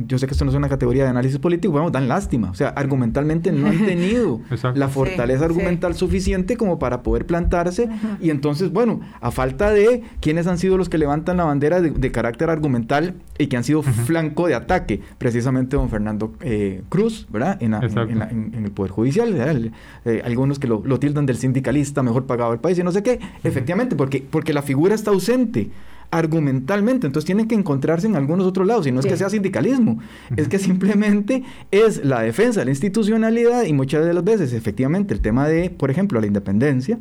[0.07, 2.49] yo sé que esto no es una categoría de análisis político, vamos, dan lástima.
[2.51, 4.39] O sea, argumentalmente no han tenido
[4.75, 7.89] la fortaleza argumental suficiente como para poder plantarse.
[8.21, 12.11] Y entonces, bueno, a falta de quienes han sido los que levantan la bandera de,
[12.11, 17.61] carácter argumental y que han sido flanco de ataque, precisamente don Fernando eh, Cruz, ¿verdad?
[17.61, 19.71] En, el Poder Judicial,
[20.05, 23.03] eh, algunos que lo, lo, tildan del sindicalista mejor pagado del país y no sé
[23.03, 23.19] qué.
[23.43, 25.69] Efectivamente, porque, porque la figura está ausente
[26.11, 27.07] argumentalmente.
[27.07, 28.87] Entonces tienen que encontrarse en algunos otros lados.
[28.87, 29.99] Y no es que sea sindicalismo,
[30.35, 35.13] es que simplemente es la defensa de la institucionalidad y muchas de las veces, efectivamente,
[35.13, 36.97] el tema de, por ejemplo, la independencia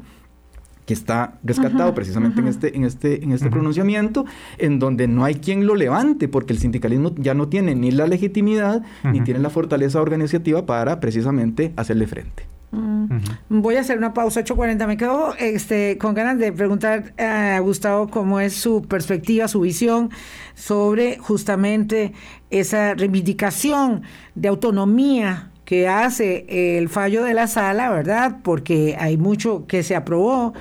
[0.87, 4.25] que está rescatado precisamente en este, en este, en este pronunciamiento,
[4.57, 8.07] en donde no hay quien lo levante, porque el sindicalismo ya no tiene ni la
[8.07, 12.58] legitimidad ni tiene la fortaleza organizativa para precisamente hacerle frente.
[12.71, 14.87] Voy a hacer una pausa 8.40.
[14.87, 20.11] Me quedo este, con ganas de preguntar a Gustavo cómo es su perspectiva, su visión
[20.55, 22.13] sobre justamente
[22.51, 24.03] esa reivindicación
[24.35, 26.47] de autonomía que hace
[26.79, 28.39] el fallo de la sala, ¿verdad?
[28.43, 30.55] Porque hay mucho que se aprobó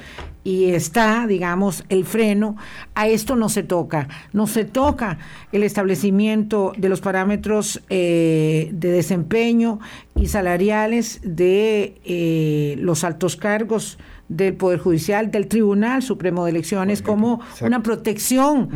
[0.47, 2.55] y está, digamos, el freno,
[2.95, 4.07] a esto no se toca.
[4.31, 5.17] No se toca
[5.51, 9.81] el establecimiento de los parámetros eh, de desempeño
[10.15, 13.97] y salariales de eh, los altos cargos
[14.29, 18.69] del Poder Judicial, del Tribunal Supremo de Elecciones, como una protección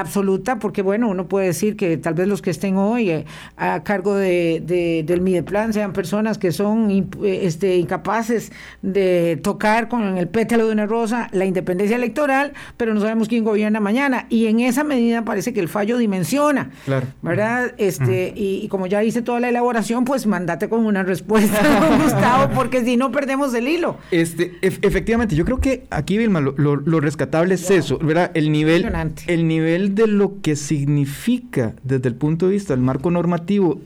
[0.00, 3.24] absoluta, porque bueno, uno puede decir que tal vez los que estén hoy eh,
[3.56, 9.88] a cargo de, de, del Mideplan sean personas que son eh, este, incapaces de tocar
[9.88, 14.26] con el pétalo de una rosa la independencia electoral, pero no sabemos quién gobierna mañana.
[14.28, 17.06] Y en esa medida parece que el fallo dimensiona, claro.
[17.22, 17.74] ¿verdad?
[17.78, 21.60] Este, y, como ya hice toda la elaboración, pues mandate con una respuesta,
[22.02, 23.96] Gustavo, porque si no perdemos el hilo.
[24.10, 28.30] Este, efectivamente, yo creo que aquí, Vilma, lo, lo, rescatable es eso, ¿verdad?
[28.34, 28.90] El nivel,
[29.26, 33.80] el nivel de lo que significa desde el punto de vista del marco normativo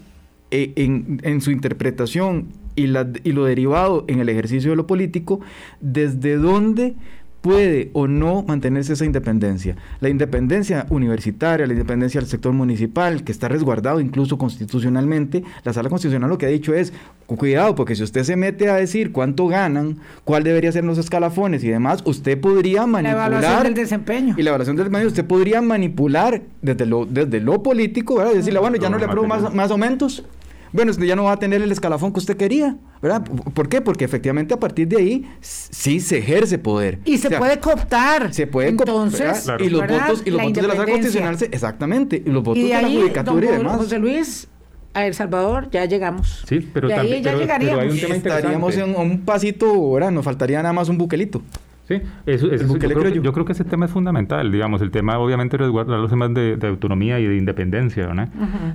[0.51, 5.41] eh, en, su interpretación y, y lo derivado en el ejercicio de lo político,
[5.81, 6.95] desde dónde
[7.43, 9.77] puede o no mantenerse esa independencia.
[10.01, 15.91] La independencia universitaria, la independencia del sector municipal, que está resguardado incluso constitucionalmente, la sala
[15.91, 16.93] constitucional lo que ha dicho es,
[17.27, 21.65] cuidado, porque si usted se mete a decir cuánto ganan, cuál debería ser los escalafones
[21.65, 23.31] y demás, usted podría manipular...
[23.31, 24.35] La evaluación del desempeño.
[24.39, 28.35] Y la evaluación del desempeño, usted podría manipular desde lo, desde lo político, ¿verdad?
[28.35, 30.25] Decirle, bueno, ya no le apruebo más, más aumentos
[30.73, 33.23] bueno, usted ya no va a tener el escalafón que usted quería, ¿verdad?
[33.23, 33.81] ¿Por qué?
[33.81, 36.99] Porque efectivamente a partir de ahí sí se ejerce poder.
[37.05, 38.33] Y se puede cooptar.
[38.33, 42.31] Se puede Entonces, y los votos, y los votos de la sala constitucional, exactamente, y
[42.31, 43.77] los votos de la judicatura y demás.
[43.77, 44.49] José Luis,
[44.95, 46.45] a El Salvador ya llegamos.
[46.49, 48.03] Sí, pero, también, ya llegaríamos.
[48.03, 51.43] Estaríamos en un pasito, ahora nos faltaría nada más un buquelito.
[52.01, 56.11] Sí, eso, yo, creo, que ese tema es fundamental, digamos, el tema obviamente resguardar los
[56.11, 58.29] temas de, autonomía y de independencia, ¿no?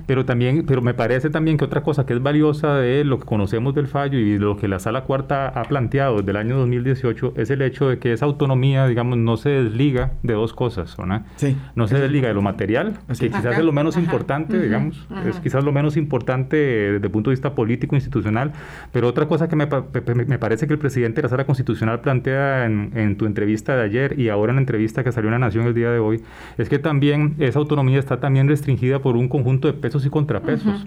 [0.06, 3.24] Pero también, pero me parece también que otra cosa que es valiosa de lo que
[3.24, 7.34] conocemos del fallo y lo que la Sala Cuarta ha planteado desde el año 2018
[7.36, 11.24] es el hecho de que esa autonomía, digamos, no se desliga de dos cosas, ¿no?
[11.36, 11.56] Sí.
[11.74, 15.64] No se desliga de lo material, que quizás es lo menos importante, digamos, es quizás
[15.64, 18.52] lo menos importante desde el punto de vista político institucional,
[18.92, 22.66] pero otra cosa que me, me parece que el presidente de la Sala Constitucional plantea
[22.66, 25.38] en, en tu entrevista de ayer y ahora en la entrevista que salió en La
[25.38, 26.22] Nación el día de hoy,
[26.56, 30.86] es que también esa autonomía está también restringida por un conjunto de pesos y contrapesos,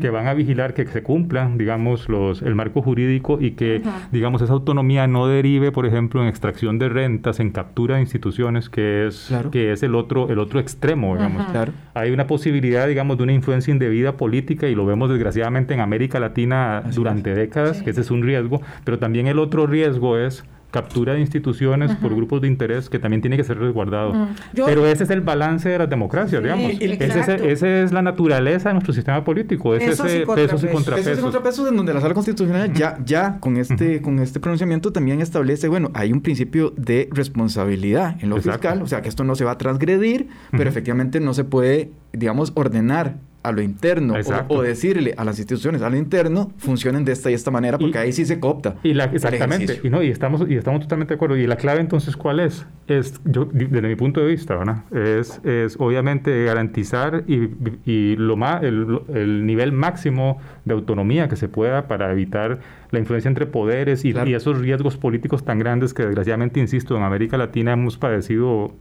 [0.00, 4.42] que van a vigilar que se cumplan, digamos, los, el marco jurídico y que, digamos,
[4.42, 9.06] esa autonomía no derive, por ejemplo, en extracción de rentas, en captura de instituciones, que
[9.06, 11.46] es, que es el, otro, el otro extremo, digamos.
[11.94, 16.20] Hay una posibilidad, digamos, de una influencia indebida política y lo vemos desgraciadamente en América
[16.20, 20.44] Latina durante décadas, que ese es un riesgo, pero también el otro riesgo es
[20.74, 24.12] captura de instituciones por grupos de interés que también tiene que ser resguardado.
[24.12, 24.34] Mm.
[24.66, 26.72] Pero ese es el balance de las democracias, digamos.
[26.80, 29.76] Esa es la naturaleza de nuestro sistema político.
[29.76, 31.12] Es ese pesos y contrapesos.
[31.12, 35.20] Ese contrapesos en donde la sala constitucional ya, ya con este, con este pronunciamiento también
[35.20, 39.36] establece, bueno, hay un principio de responsabilidad en lo fiscal, o sea que esto no
[39.36, 44.14] se va a transgredir, pero efectivamente no se puede, digamos, ordenar a lo interno
[44.48, 47.98] o, decirle a las instituciones a lo interno funcionen de esta y esta manera porque
[47.98, 48.76] ahí sí se coopta.
[48.82, 51.80] Y la, exactamente, y no y estamos y estamos totalmente de acuerdo y la clave
[51.80, 52.66] entonces cuál es?
[52.86, 54.84] Es yo desde mi punto de vista, ¿verdad?
[54.92, 57.50] Es, es obviamente garantizar y,
[57.84, 62.98] y lo más el, el, nivel máximo de autonomía que se pueda para evitar la
[62.98, 67.36] influencia entre poderes y, y esos riesgos políticos tan grandes que desgraciadamente insisto en América
[67.36, 68.72] Latina hemos padecido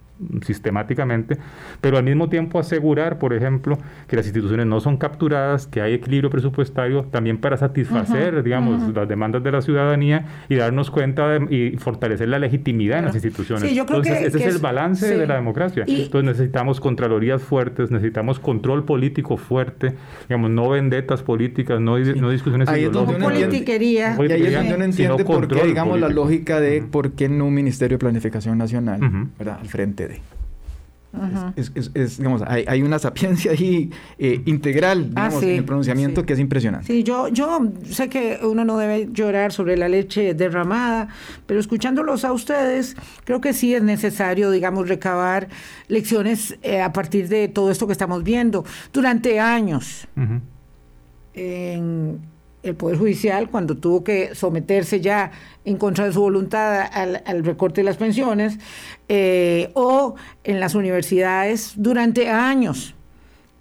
[0.45, 1.37] sistemáticamente,
[1.81, 5.93] pero al mismo tiempo asegurar, por ejemplo, que las instituciones no son capturadas, que hay
[5.93, 11.77] equilibrio presupuestario también para satisfacer, digamos, las demandas de la ciudadanía y darnos cuenta y
[11.77, 13.63] fortalecer la legitimidad en las instituciones.
[13.75, 15.85] Entonces, ese es el balance de la democracia.
[15.87, 19.93] Entonces, necesitamos contralorías fuertes, necesitamos control político fuerte,
[20.27, 24.17] digamos, no vendetas políticas, no, no discusiones ahí politiquería.
[24.19, 27.45] Y ahí es donde uno entiende por qué, digamos, la lógica de por qué no
[27.45, 28.99] un Ministerio de Planificación Nacional,
[29.37, 29.59] ¿verdad?
[29.61, 30.07] Al frente
[31.55, 36.39] es, digamos, hay, una sapiencia ahí eh, integral ah, digamos, en el pronunciamiento que es
[36.39, 36.87] impresionante.
[36.87, 41.09] Sí, yo, yo sé que uno no debe llorar sobre la leche derramada,
[41.45, 42.95] pero escuchándolos a ustedes,
[43.25, 45.49] creo que sí es necesario, digamos, recabar
[45.87, 48.65] lecciones eh, a partir de todo esto que estamos viendo.
[48.91, 50.07] Durante años,
[51.35, 52.32] en
[52.63, 55.31] el Poder Judicial, cuando tuvo que someterse ya
[55.65, 58.57] en contra de su voluntad al, recorte de las pensiones,
[59.09, 62.95] eh, o en las universidades durante años.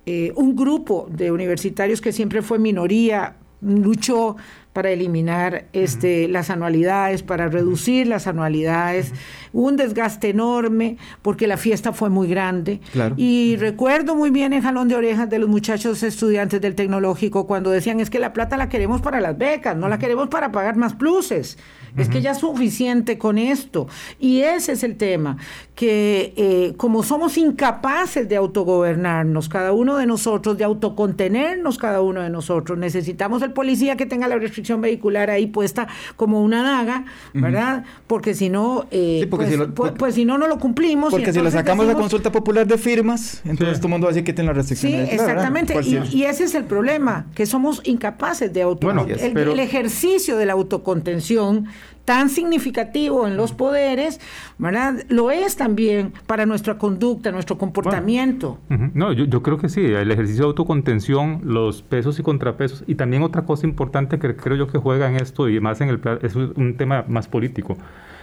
[0.07, 4.37] Eh, un grupo de universitarios que siempre fue minoría luchó
[4.73, 9.12] para eliminar este, las anualidades, para reducir las anualidades.
[9.53, 12.81] Un desgaste enorme porque la fiesta fue muy grande.
[13.16, 17.70] Y recuerdo muy bien el jalón de orejas de los muchachos estudiantes del tecnológico cuando
[17.70, 20.77] decían es que la plata la queremos para las becas, no la queremos para pagar
[20.77, 21.59] más pluses.
[21.97, 23.87] Es que ya es suficiente con esto.
[24.18, 25.37] Y ese es el tema,
[25.75, 32.20] que eh, como somos incapaces de autogobernarnos, cada uno de nosotros, de autocontenernos cada uno
[32.20, 37.07] de nosotros, necesitamos el policía que tenga la restricción vehicular ahí puesta como una daga,
[37.33, 37.85] ¿verdad?
[38.07, 41.11] Porque si no, eh, pues, pues, pues, si no, no lo cumplimos.
[41.11, 44.12] Porque si lo sacamos a consulta popular de firmas, entonces todo el mundo va a
[44.12, 44.93] decir que tiene la restricción.
[44.93, 45.75] Sí, exactamente.
[46.11, 48.91] Y, ese es el problema, que somos incapaces de auto...
[48.91, 51.66] el ejercicio de la autocontención
[52.05, 54.21] tan significativo en los poderes,
[54.59, 55.05] ¿verdad?
[55.09, 58.59] Lo es también para nuestra conducta, nuestro comportamiento.
[58.95, 63.23] No, yo, creo que sí, el ejercicio de autocontención, los pesos y contrapesos, y también
[63.23, 66.35] otra cosa importante que creo yo que juega en esto, y más en el es
[66.35, 67.77] un tema más político.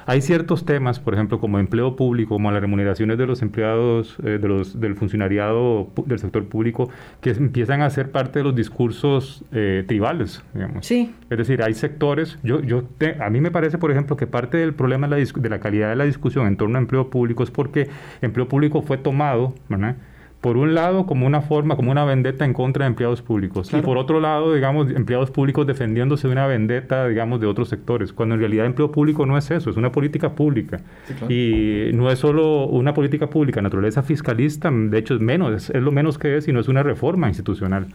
[0.10, 4.40] Hay ciertos temas, por ejemplo, como empleo público, como las remuneraciones de los empleados eh,
[4.42, 6.90] de los, del funcionariado del sector público,
[7.22, 10.88] que empiezan a ser parte de los discursos eh, tribales, digamos.
[10.88, 11.14] Sí.
[11.30, 12.86] Es decir, hay sectores, yo, yo
[13.20, 15.90] a mí me parece, por ejemplo, que parte del problema de la, de la calidad
[15.90, 17.88] de la discusión en torno a empleo público es porque
[18.24, 19.96] empleo público fue tomado, ¿verdad?
[20.42, 23.74] Por un lado como una forma, como una vendetta en contra de empleados públicos.
[23.74, 28.14] Y por otro lado, digamos, empleados públicos defendiéndose de una vendetta, digamos, de otros sectores,
[28.14, 30.80] cuando en realidad empleo público no es eso, es una política pública.
[31.28, 35.92] Y no es solo una política pública, naturaleza fiscalista, de hecho es menos, es, lo
[35.92, 37.88] menos que es, sino es una reforma institucional.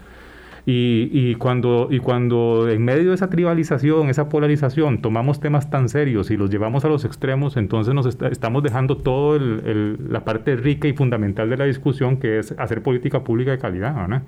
[0.67, 5.91] Y, y, cuando, y cuando en medio de esa tribalización, esa polarización, tomamos temas tan
[5.91, 10.89] serios y los llevamos a los extremos, entonces nos estamos dejando toda la parte rica
[10.89, 14.23] y fundamental de la discusión, que es hacer política pública de calidad.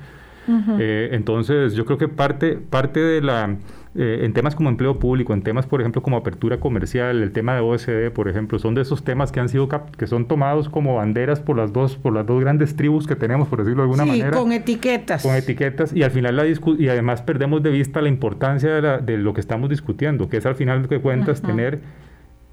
[0.79, 3.57] Eh, entonces, yo creo que parte, parte de la
[3.99, 7.55] eh, en temas como empleo público, en temas, por ejemplo, como apertura comercial, el tema
[7.55, 10.97] de OSD, por ejemplo, son de esos temas que han sido que son tomados como
[10.97, 14.05] banderas por las dos por las dos grandes tribus que tenemos, por decirlo de alguna
[14.05, 14.37] sí, manera.
[14.37, 15.23] con etiquetas.
[15.23, 19.19] Con etiquetas y al final la y además perdemos de vista la importancia de, de,
[19.19, 21.81] lo que estamos discutiendo, que es al final de cuentas tener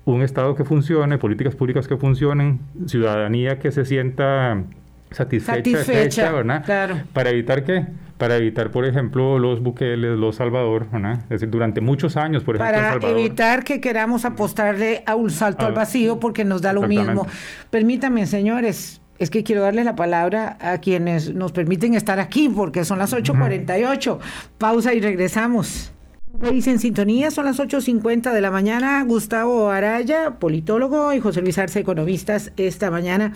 [0.06, 4.64] un Estado que funcione, políticas públicas que funcionen, ciudadanía que se sienta
[5.12, 6.64] satisfecha, satisfecha ¿verdad?
[6.66, 7.02] Claro.
[7.14, 7.86] Para evitar qué?
[8.18, 11.14] Para evitar, por ejemplo, los buqueles, los Salvador, ¿no?
[11.14, 15.66] es decir, durante muchos años, por ejemplo, para evitar que queramos apostarle a un salto
[15.66, 17.28] al vacío porque nos da lo mismo.
[17.70, 22.86] Permítanme, señores, es que quiero darle la palabra a quienes nos permiten estar aquí porque
[22.86, 24.20] son las 8:48.
[24.58, 25.93] Pausa y regresamos.
[26.40, 29.04] País en sintonía, son las 8.50 de la mañana.
[29.04, 32.52] Gustavo Araya, politólogo, y José Luis Arce, economistas.
[32.58, 33.34] Esta mañana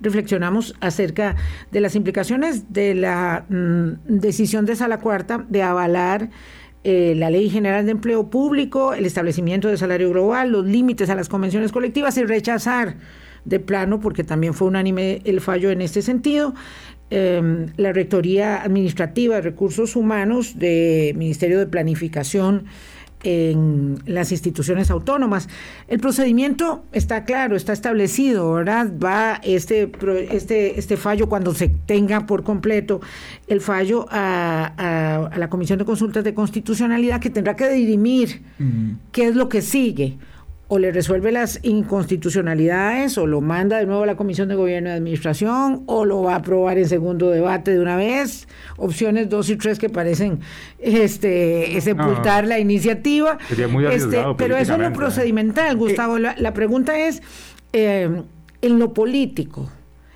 [0.00, 1.36] reflexionamos acerca
[1.70, 6.30] de las implicaciones de la mm, decisión de Sala Cuarta de avalar
[6.82, 11.14] eh, la Ley General de Empleo Público, el establecimiento de salario global, los límites a
[11.14, 12.96] las convenciones colectivas y rechazar
[13.44, 16.54] de plano, porque también fue unánime el fallo en este sentido,
[17.12, 22.66] Em, la Rectoría Administrativa de Recursos Humanos del Ministerio de Planificación
[23.24, 25.48] en las instituciones autónomas.
[25.88, 28.92] El procedimiento está claro, está establecido, ¿verdad?
[28.96, 29.90] Va este,
[30.30, 33.00] este, este fallo cuando se tenga por completo
[33.48, 38.42] el fallo a, a, la Comisión de Consultas de Constitucionalidad que tendrá que dirimir
[39.10, 40.16] qué es lo que sigue
[40.72, 44.88] o le resuelve las inconstitucionalidades o lo manda de nuevo a la Comisión de Gobierno
[44.88, 48.46] y Administración o lo va a aprobar en segundo debate de una vez.
[48.76, 50.38] Opciones dos y tres que parecen
[50.78, 53.36] este sepultar la iniciativa.
[53.48, 56.20] Sería muy este, pero eso es lo procedimental, Gustavo.
[56.20, 57.20] La, la pregunta es,
[57.72, 58.22] eh,
[58.62, 59.68] en lo político,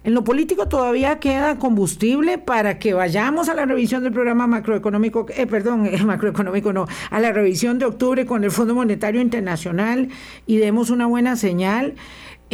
[0.05, 5.27] en lo político todavía queda combustible para que vayamos a la revisión del programa macroeconómico,
[5.35, 10.11] eh, perdón, macroeconómico no, a la revisión de octubre con el Fondo Monetario Internacional
[10.47, 11.95] y demos una buena señal.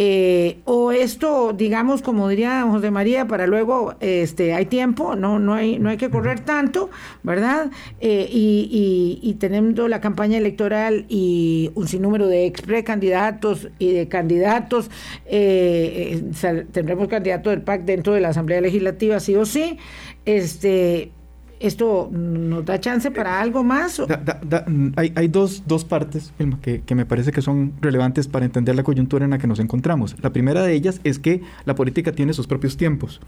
[0.02, 5.52] Eh, o esto, digamos, como diría José María, para luego este, hay tiempo, no, no,
[5.52, 6.88] hay, no hay que correr tanto,
[7.22, 7.70] ¿verdad?
[8.00, 14.08] Eh, y, y, teniendo la campaña electoral y un sinnúmero de ex precandidatos y de
[14.08, 14.90] candidatos,
[15.26, 16.22] eh,
[16.72, 19.76] tendremos candidato del PAC dentro de la Asamblea Legislativa, sí o sí.
[20.24, 21.12] Este,
[21.60, 24.00] ¿Esto nos da chance para algo más?
[24.96, 26.32] hay, hay dos, dos partes
[26.62, 29.60] que, que, me parece que son relevantes para entender la coyuntura en la que nos
[29.60, 30.16] encontramos.
[30.22, 33.20] La primera de ellas es que la política tiene sus propios tiempos.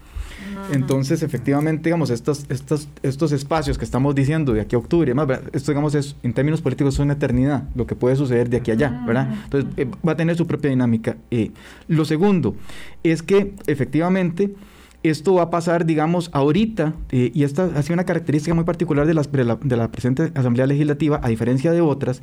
[0.71, 5.27] Entonces, efectivamente, digamos, estos, estos, estos espacios que estamos diciendo de aquí a octubre, más,
[5.51, 8.71] esto, digamos, es, en términos políticos es una eternidad, lo que puede suceder de aquí
[8.71, 9.29] a allá, ¿verdad?
[9.43, 11.17] Entonces, eh, va a tener su propia dinámica.
[11.29, 11.51] Eh,
[11.87, 12.55] lo segundo
[13.03, 14.55] es que, efectivamente,
[15.03, 19.05] esto va a pasar, digamos, ahorita, eh, y esta ha sido una característica muy particular
[19.05, 22.21] de, de, la, de la presente Asamblea Legislativa, a diferencia de otras,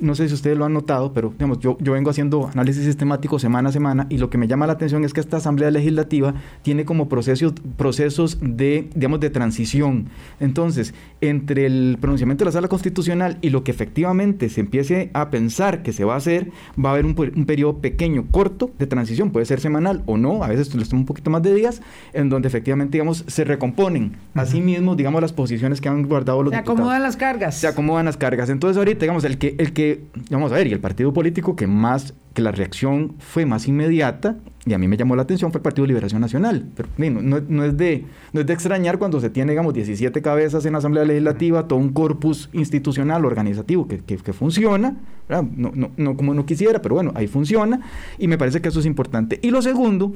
[0.00, 3.38] no sé si ustedes lo han notado, pero digamos, yo, yo vengo haciendo análisis sistemático
[3.38, 6.34] semana a semana y lo que me llama la atención es que esta Asamblea Legislativa
[6.62, 10.08] tiene como procesos, procesos de, digamos, de transición.
[10.40, 15.30] Entonces, entre el pronunciamiento de la Sala Constitucional y lo que efectivamente se empiece a
[15.30, 16.50] pensar que se va a hacer,
[16.82, 20.42] va a haber un, un periodo pequeño, corto de transición, puede ser semanal o no,
[20.42, 21.82] a veces les toma un poquito más de días,
[22.12, 26.42] en donde efectivamente, digamos, se recomponen a sí mismos, digamos, las posiciones que han guardado
[26.42, 27.56] los Se acomodan las cargas.
[27.56, 28.50] Se acomodan las cargas.
[28.50, 29.89] Entonces, ahorita, digamos, el que, el que
[30.30, 34.36] vamos a ver, y el partido político que más, que la reacción fue más inmediata,
[34.66, 36.68] y a mí me llamó la atención, fue el Partido de Liberación Nacional.
[36.76, 40.66] Pero no, no, es de, no es de extrañar cuando se tiene, digamos, 17 cabezas
[40.66, 44.96] en la Asamblea Legislativa, todo un corpus institucional, organizativo, que, que, funciona,
[45.28, 47.80] no, no, no como uno quisiera, pero bueno, ahí funciona,
[48.18, 49.40] y me parece que eso es importante.
[49.42, 50.12] Y lo segundo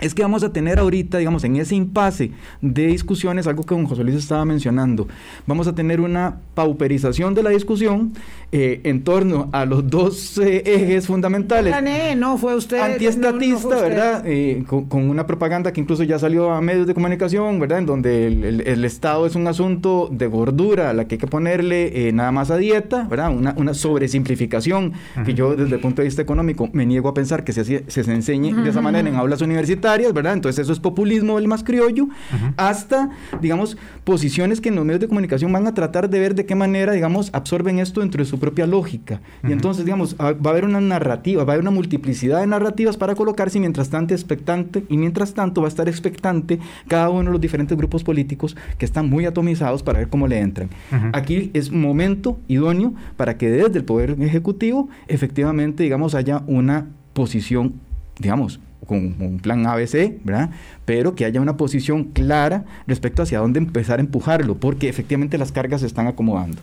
[0.00, 3.86] es que vamos a tener ahorita, digamos, en ese impasse de discusiones, algo que don
[3.86, 5.06] José Luis estaba mencionando,
[5.46, 8.12] vamos a tener una pauperización de la discusión
[8.50, 11.74] eh, en torno a los dos eh, ejes fundamentales.
[12.16, 12.78] no fue usted.
[12.78, 14.22] Antiestatista, ¿verdad?
[14.26, 17.78] Eh, con, una propaganda que incluso ya salió a medios de comunicación, ¿verdad?
[17.78, 22.12] En donde el, Estado es un asunto de gordura a la que hay que ponerle
[22.12, 23.34] nada más a dieta, ¿verdad?
[23.34, 24.92] Una, una sobresimplificación
[25.24, 28.00] que yo desde el punto de vista económico me niego a pensar que se, se,
[28.12, 30.32] enseñe de esa manera en aulas universitarias, ¿verdad?
[30.32, 32.08] Entonces eso es populismo el más criollo,
[32.56, 33.10] hasta,
[33.40, 36.54] digamos, posiciones que en los medios de comunicación van a tratar de ver de qué
[36.54, 39.20] manera, digamos, absorben esto dentro de su propia lógica.
[39.46, 42.46] Y entonces, digamos, ah, va a haber una narrativa, va a haber una multiplicidad de
[42.46, 46.58] narrativas para colocarse y mientras tanto expectante, y mientras tanto va a estar expectante
[46.88, 50.38] cada uno de los diferentes grupos políticos que están muy atomizados para ver cómo le
[50.38, 50.70] entran.
[51.12, 57.74] Aquí es momento idóneo para que desde el Poder Ejecutivo efectivamente, digamos, haya una posición
[58.18, 60.50] digamos, con un plan ABC, ¿verdad?
[60.84, 65.52] Pero que haya una posición clara respecto hacia dónde empezar a empujarlo, porque efectivamente las
[65.52, 66.58] cargas se están acomodando.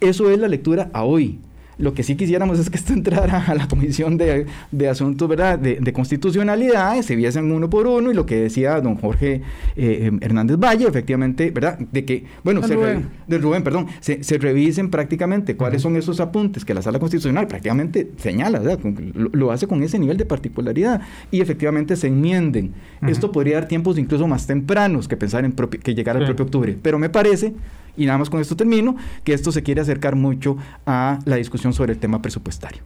[0.00, 1.38] Eso es la lectura a hoy.
[1.78, 4.46] Lo que sí quisiéramos es que esto entrara a la Comisión de,
[4.88, 5.58] Asuntos ¿verdad?
[5.58, 9.42] De, Constitucionalidad, se viesen uno por uno, y lo que decía don Jorge
[9.76, 11.78] eh, Hernández Valle, efectivamente, ¿verdad?
[11.78, 13.08] De que, bueno, se Rubén.
[13.26, 18.10] de Rubén, perdón, se, revisen prácticamente cuáles son esos apuntes que la Sala Constitucional prácticamente
[18.16, 18.80] señala, ¿verdad?
[19.14, 21.00] Lo, hace con ese nivel de particularidad,
[21.30, 22.72] y efectivamente se enmienden.
[23.06, 26.76] Esto podría dar tiempos incluso más tempranos que pensar en que llegar al propio octubre,
[26.80, 27.54] pero me parece
[27.96, 31.72] y nada más con esto termino, que esto se quiere acercar mucho a la discusión
[31.72, 32.82] sobre el tema presupuestario.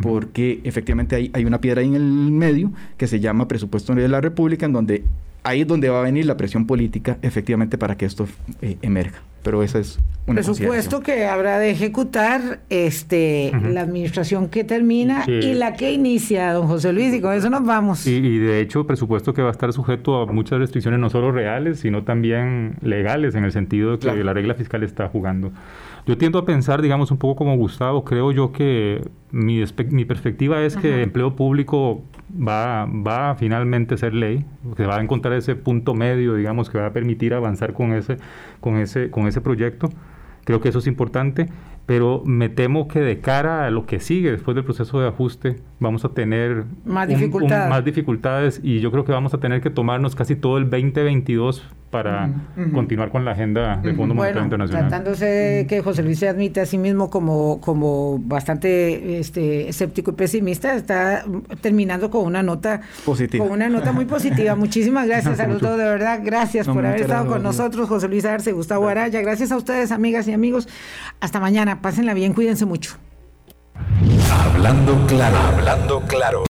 [0.00, 4.08] Porque efectivamente hay, hay una piedra ahí en el medio que se llama presupuesto de
[4.08, 5.04] la República, en donde
[5.42, 8.26] ahí es donde va a venir la presión política efectivamente para que esto
[8.62, 9.20] eh, emerja.
[9.42, 15.54] Pero esa es una presupuesto que habrá de ejecutar este la administración que termina y
[15.54, 18.06] la que inicia don José Luis y con eso nos vamos.
[18.06, 21.32] Y, y, de hecho presupuesto que va a estar sujeto a muchas restricciones no solo
[21.32, 25.50] reales sino también legales en el sentido de que la regla fiscal está jugando.
[26.06, 30.60] Yo tiendo a pensar, digamos, un poco como Gustavo, creo yo que mi, mi perspectiva
[30.62, 34.44] es que el empleo público va, va a finalmente ser ley,
[34.76, 38.16] que va a encontrar ese punto medio, digamos, que va a permitir avanzar con ese,
[38.60, 39.90] con ese, con ese proyecto.
[40.44, 41.48] Creo que eso es importante,
[41.86, 45.56] pero me temo que de cara a lo que sigue después del proceso de ajuste,
[45.80, 47.68] vamos a tener más, dificultades.
[47.68, 51.64] más dificultades y yo creo que vamos a tener que tomarnos casi todo el 2022
[51.92, 52.30] para
[52.72, 54.88] continuar con la agenda del Fondo Monetario Internacional.
[54.88, 60.14] Tratándose que José Luis se admite a sí mismo como, como bastante este, escéptico y
[60.14, 61.22] pesimista, está
[61.60, 63.44] terminando con una nota positiva.
[63.44, 64.56] Con una nota muy positiva.
[64.56, 66.20] Muchísimas gracias a los dos, de verdad.
[66.24, 69.20] Gracias por haber estado con nosotros, José Luis Arce, Gustavo Araya.
[69.20, 70.68] Gracias a ustedes, amigas y amigos.
[71.20, 71.71] Hasta mañana.
[71.80, 72.96] Pásenla bien, cuídense mucho.
[74.30, 76.40] Hablando claro, hablando claro.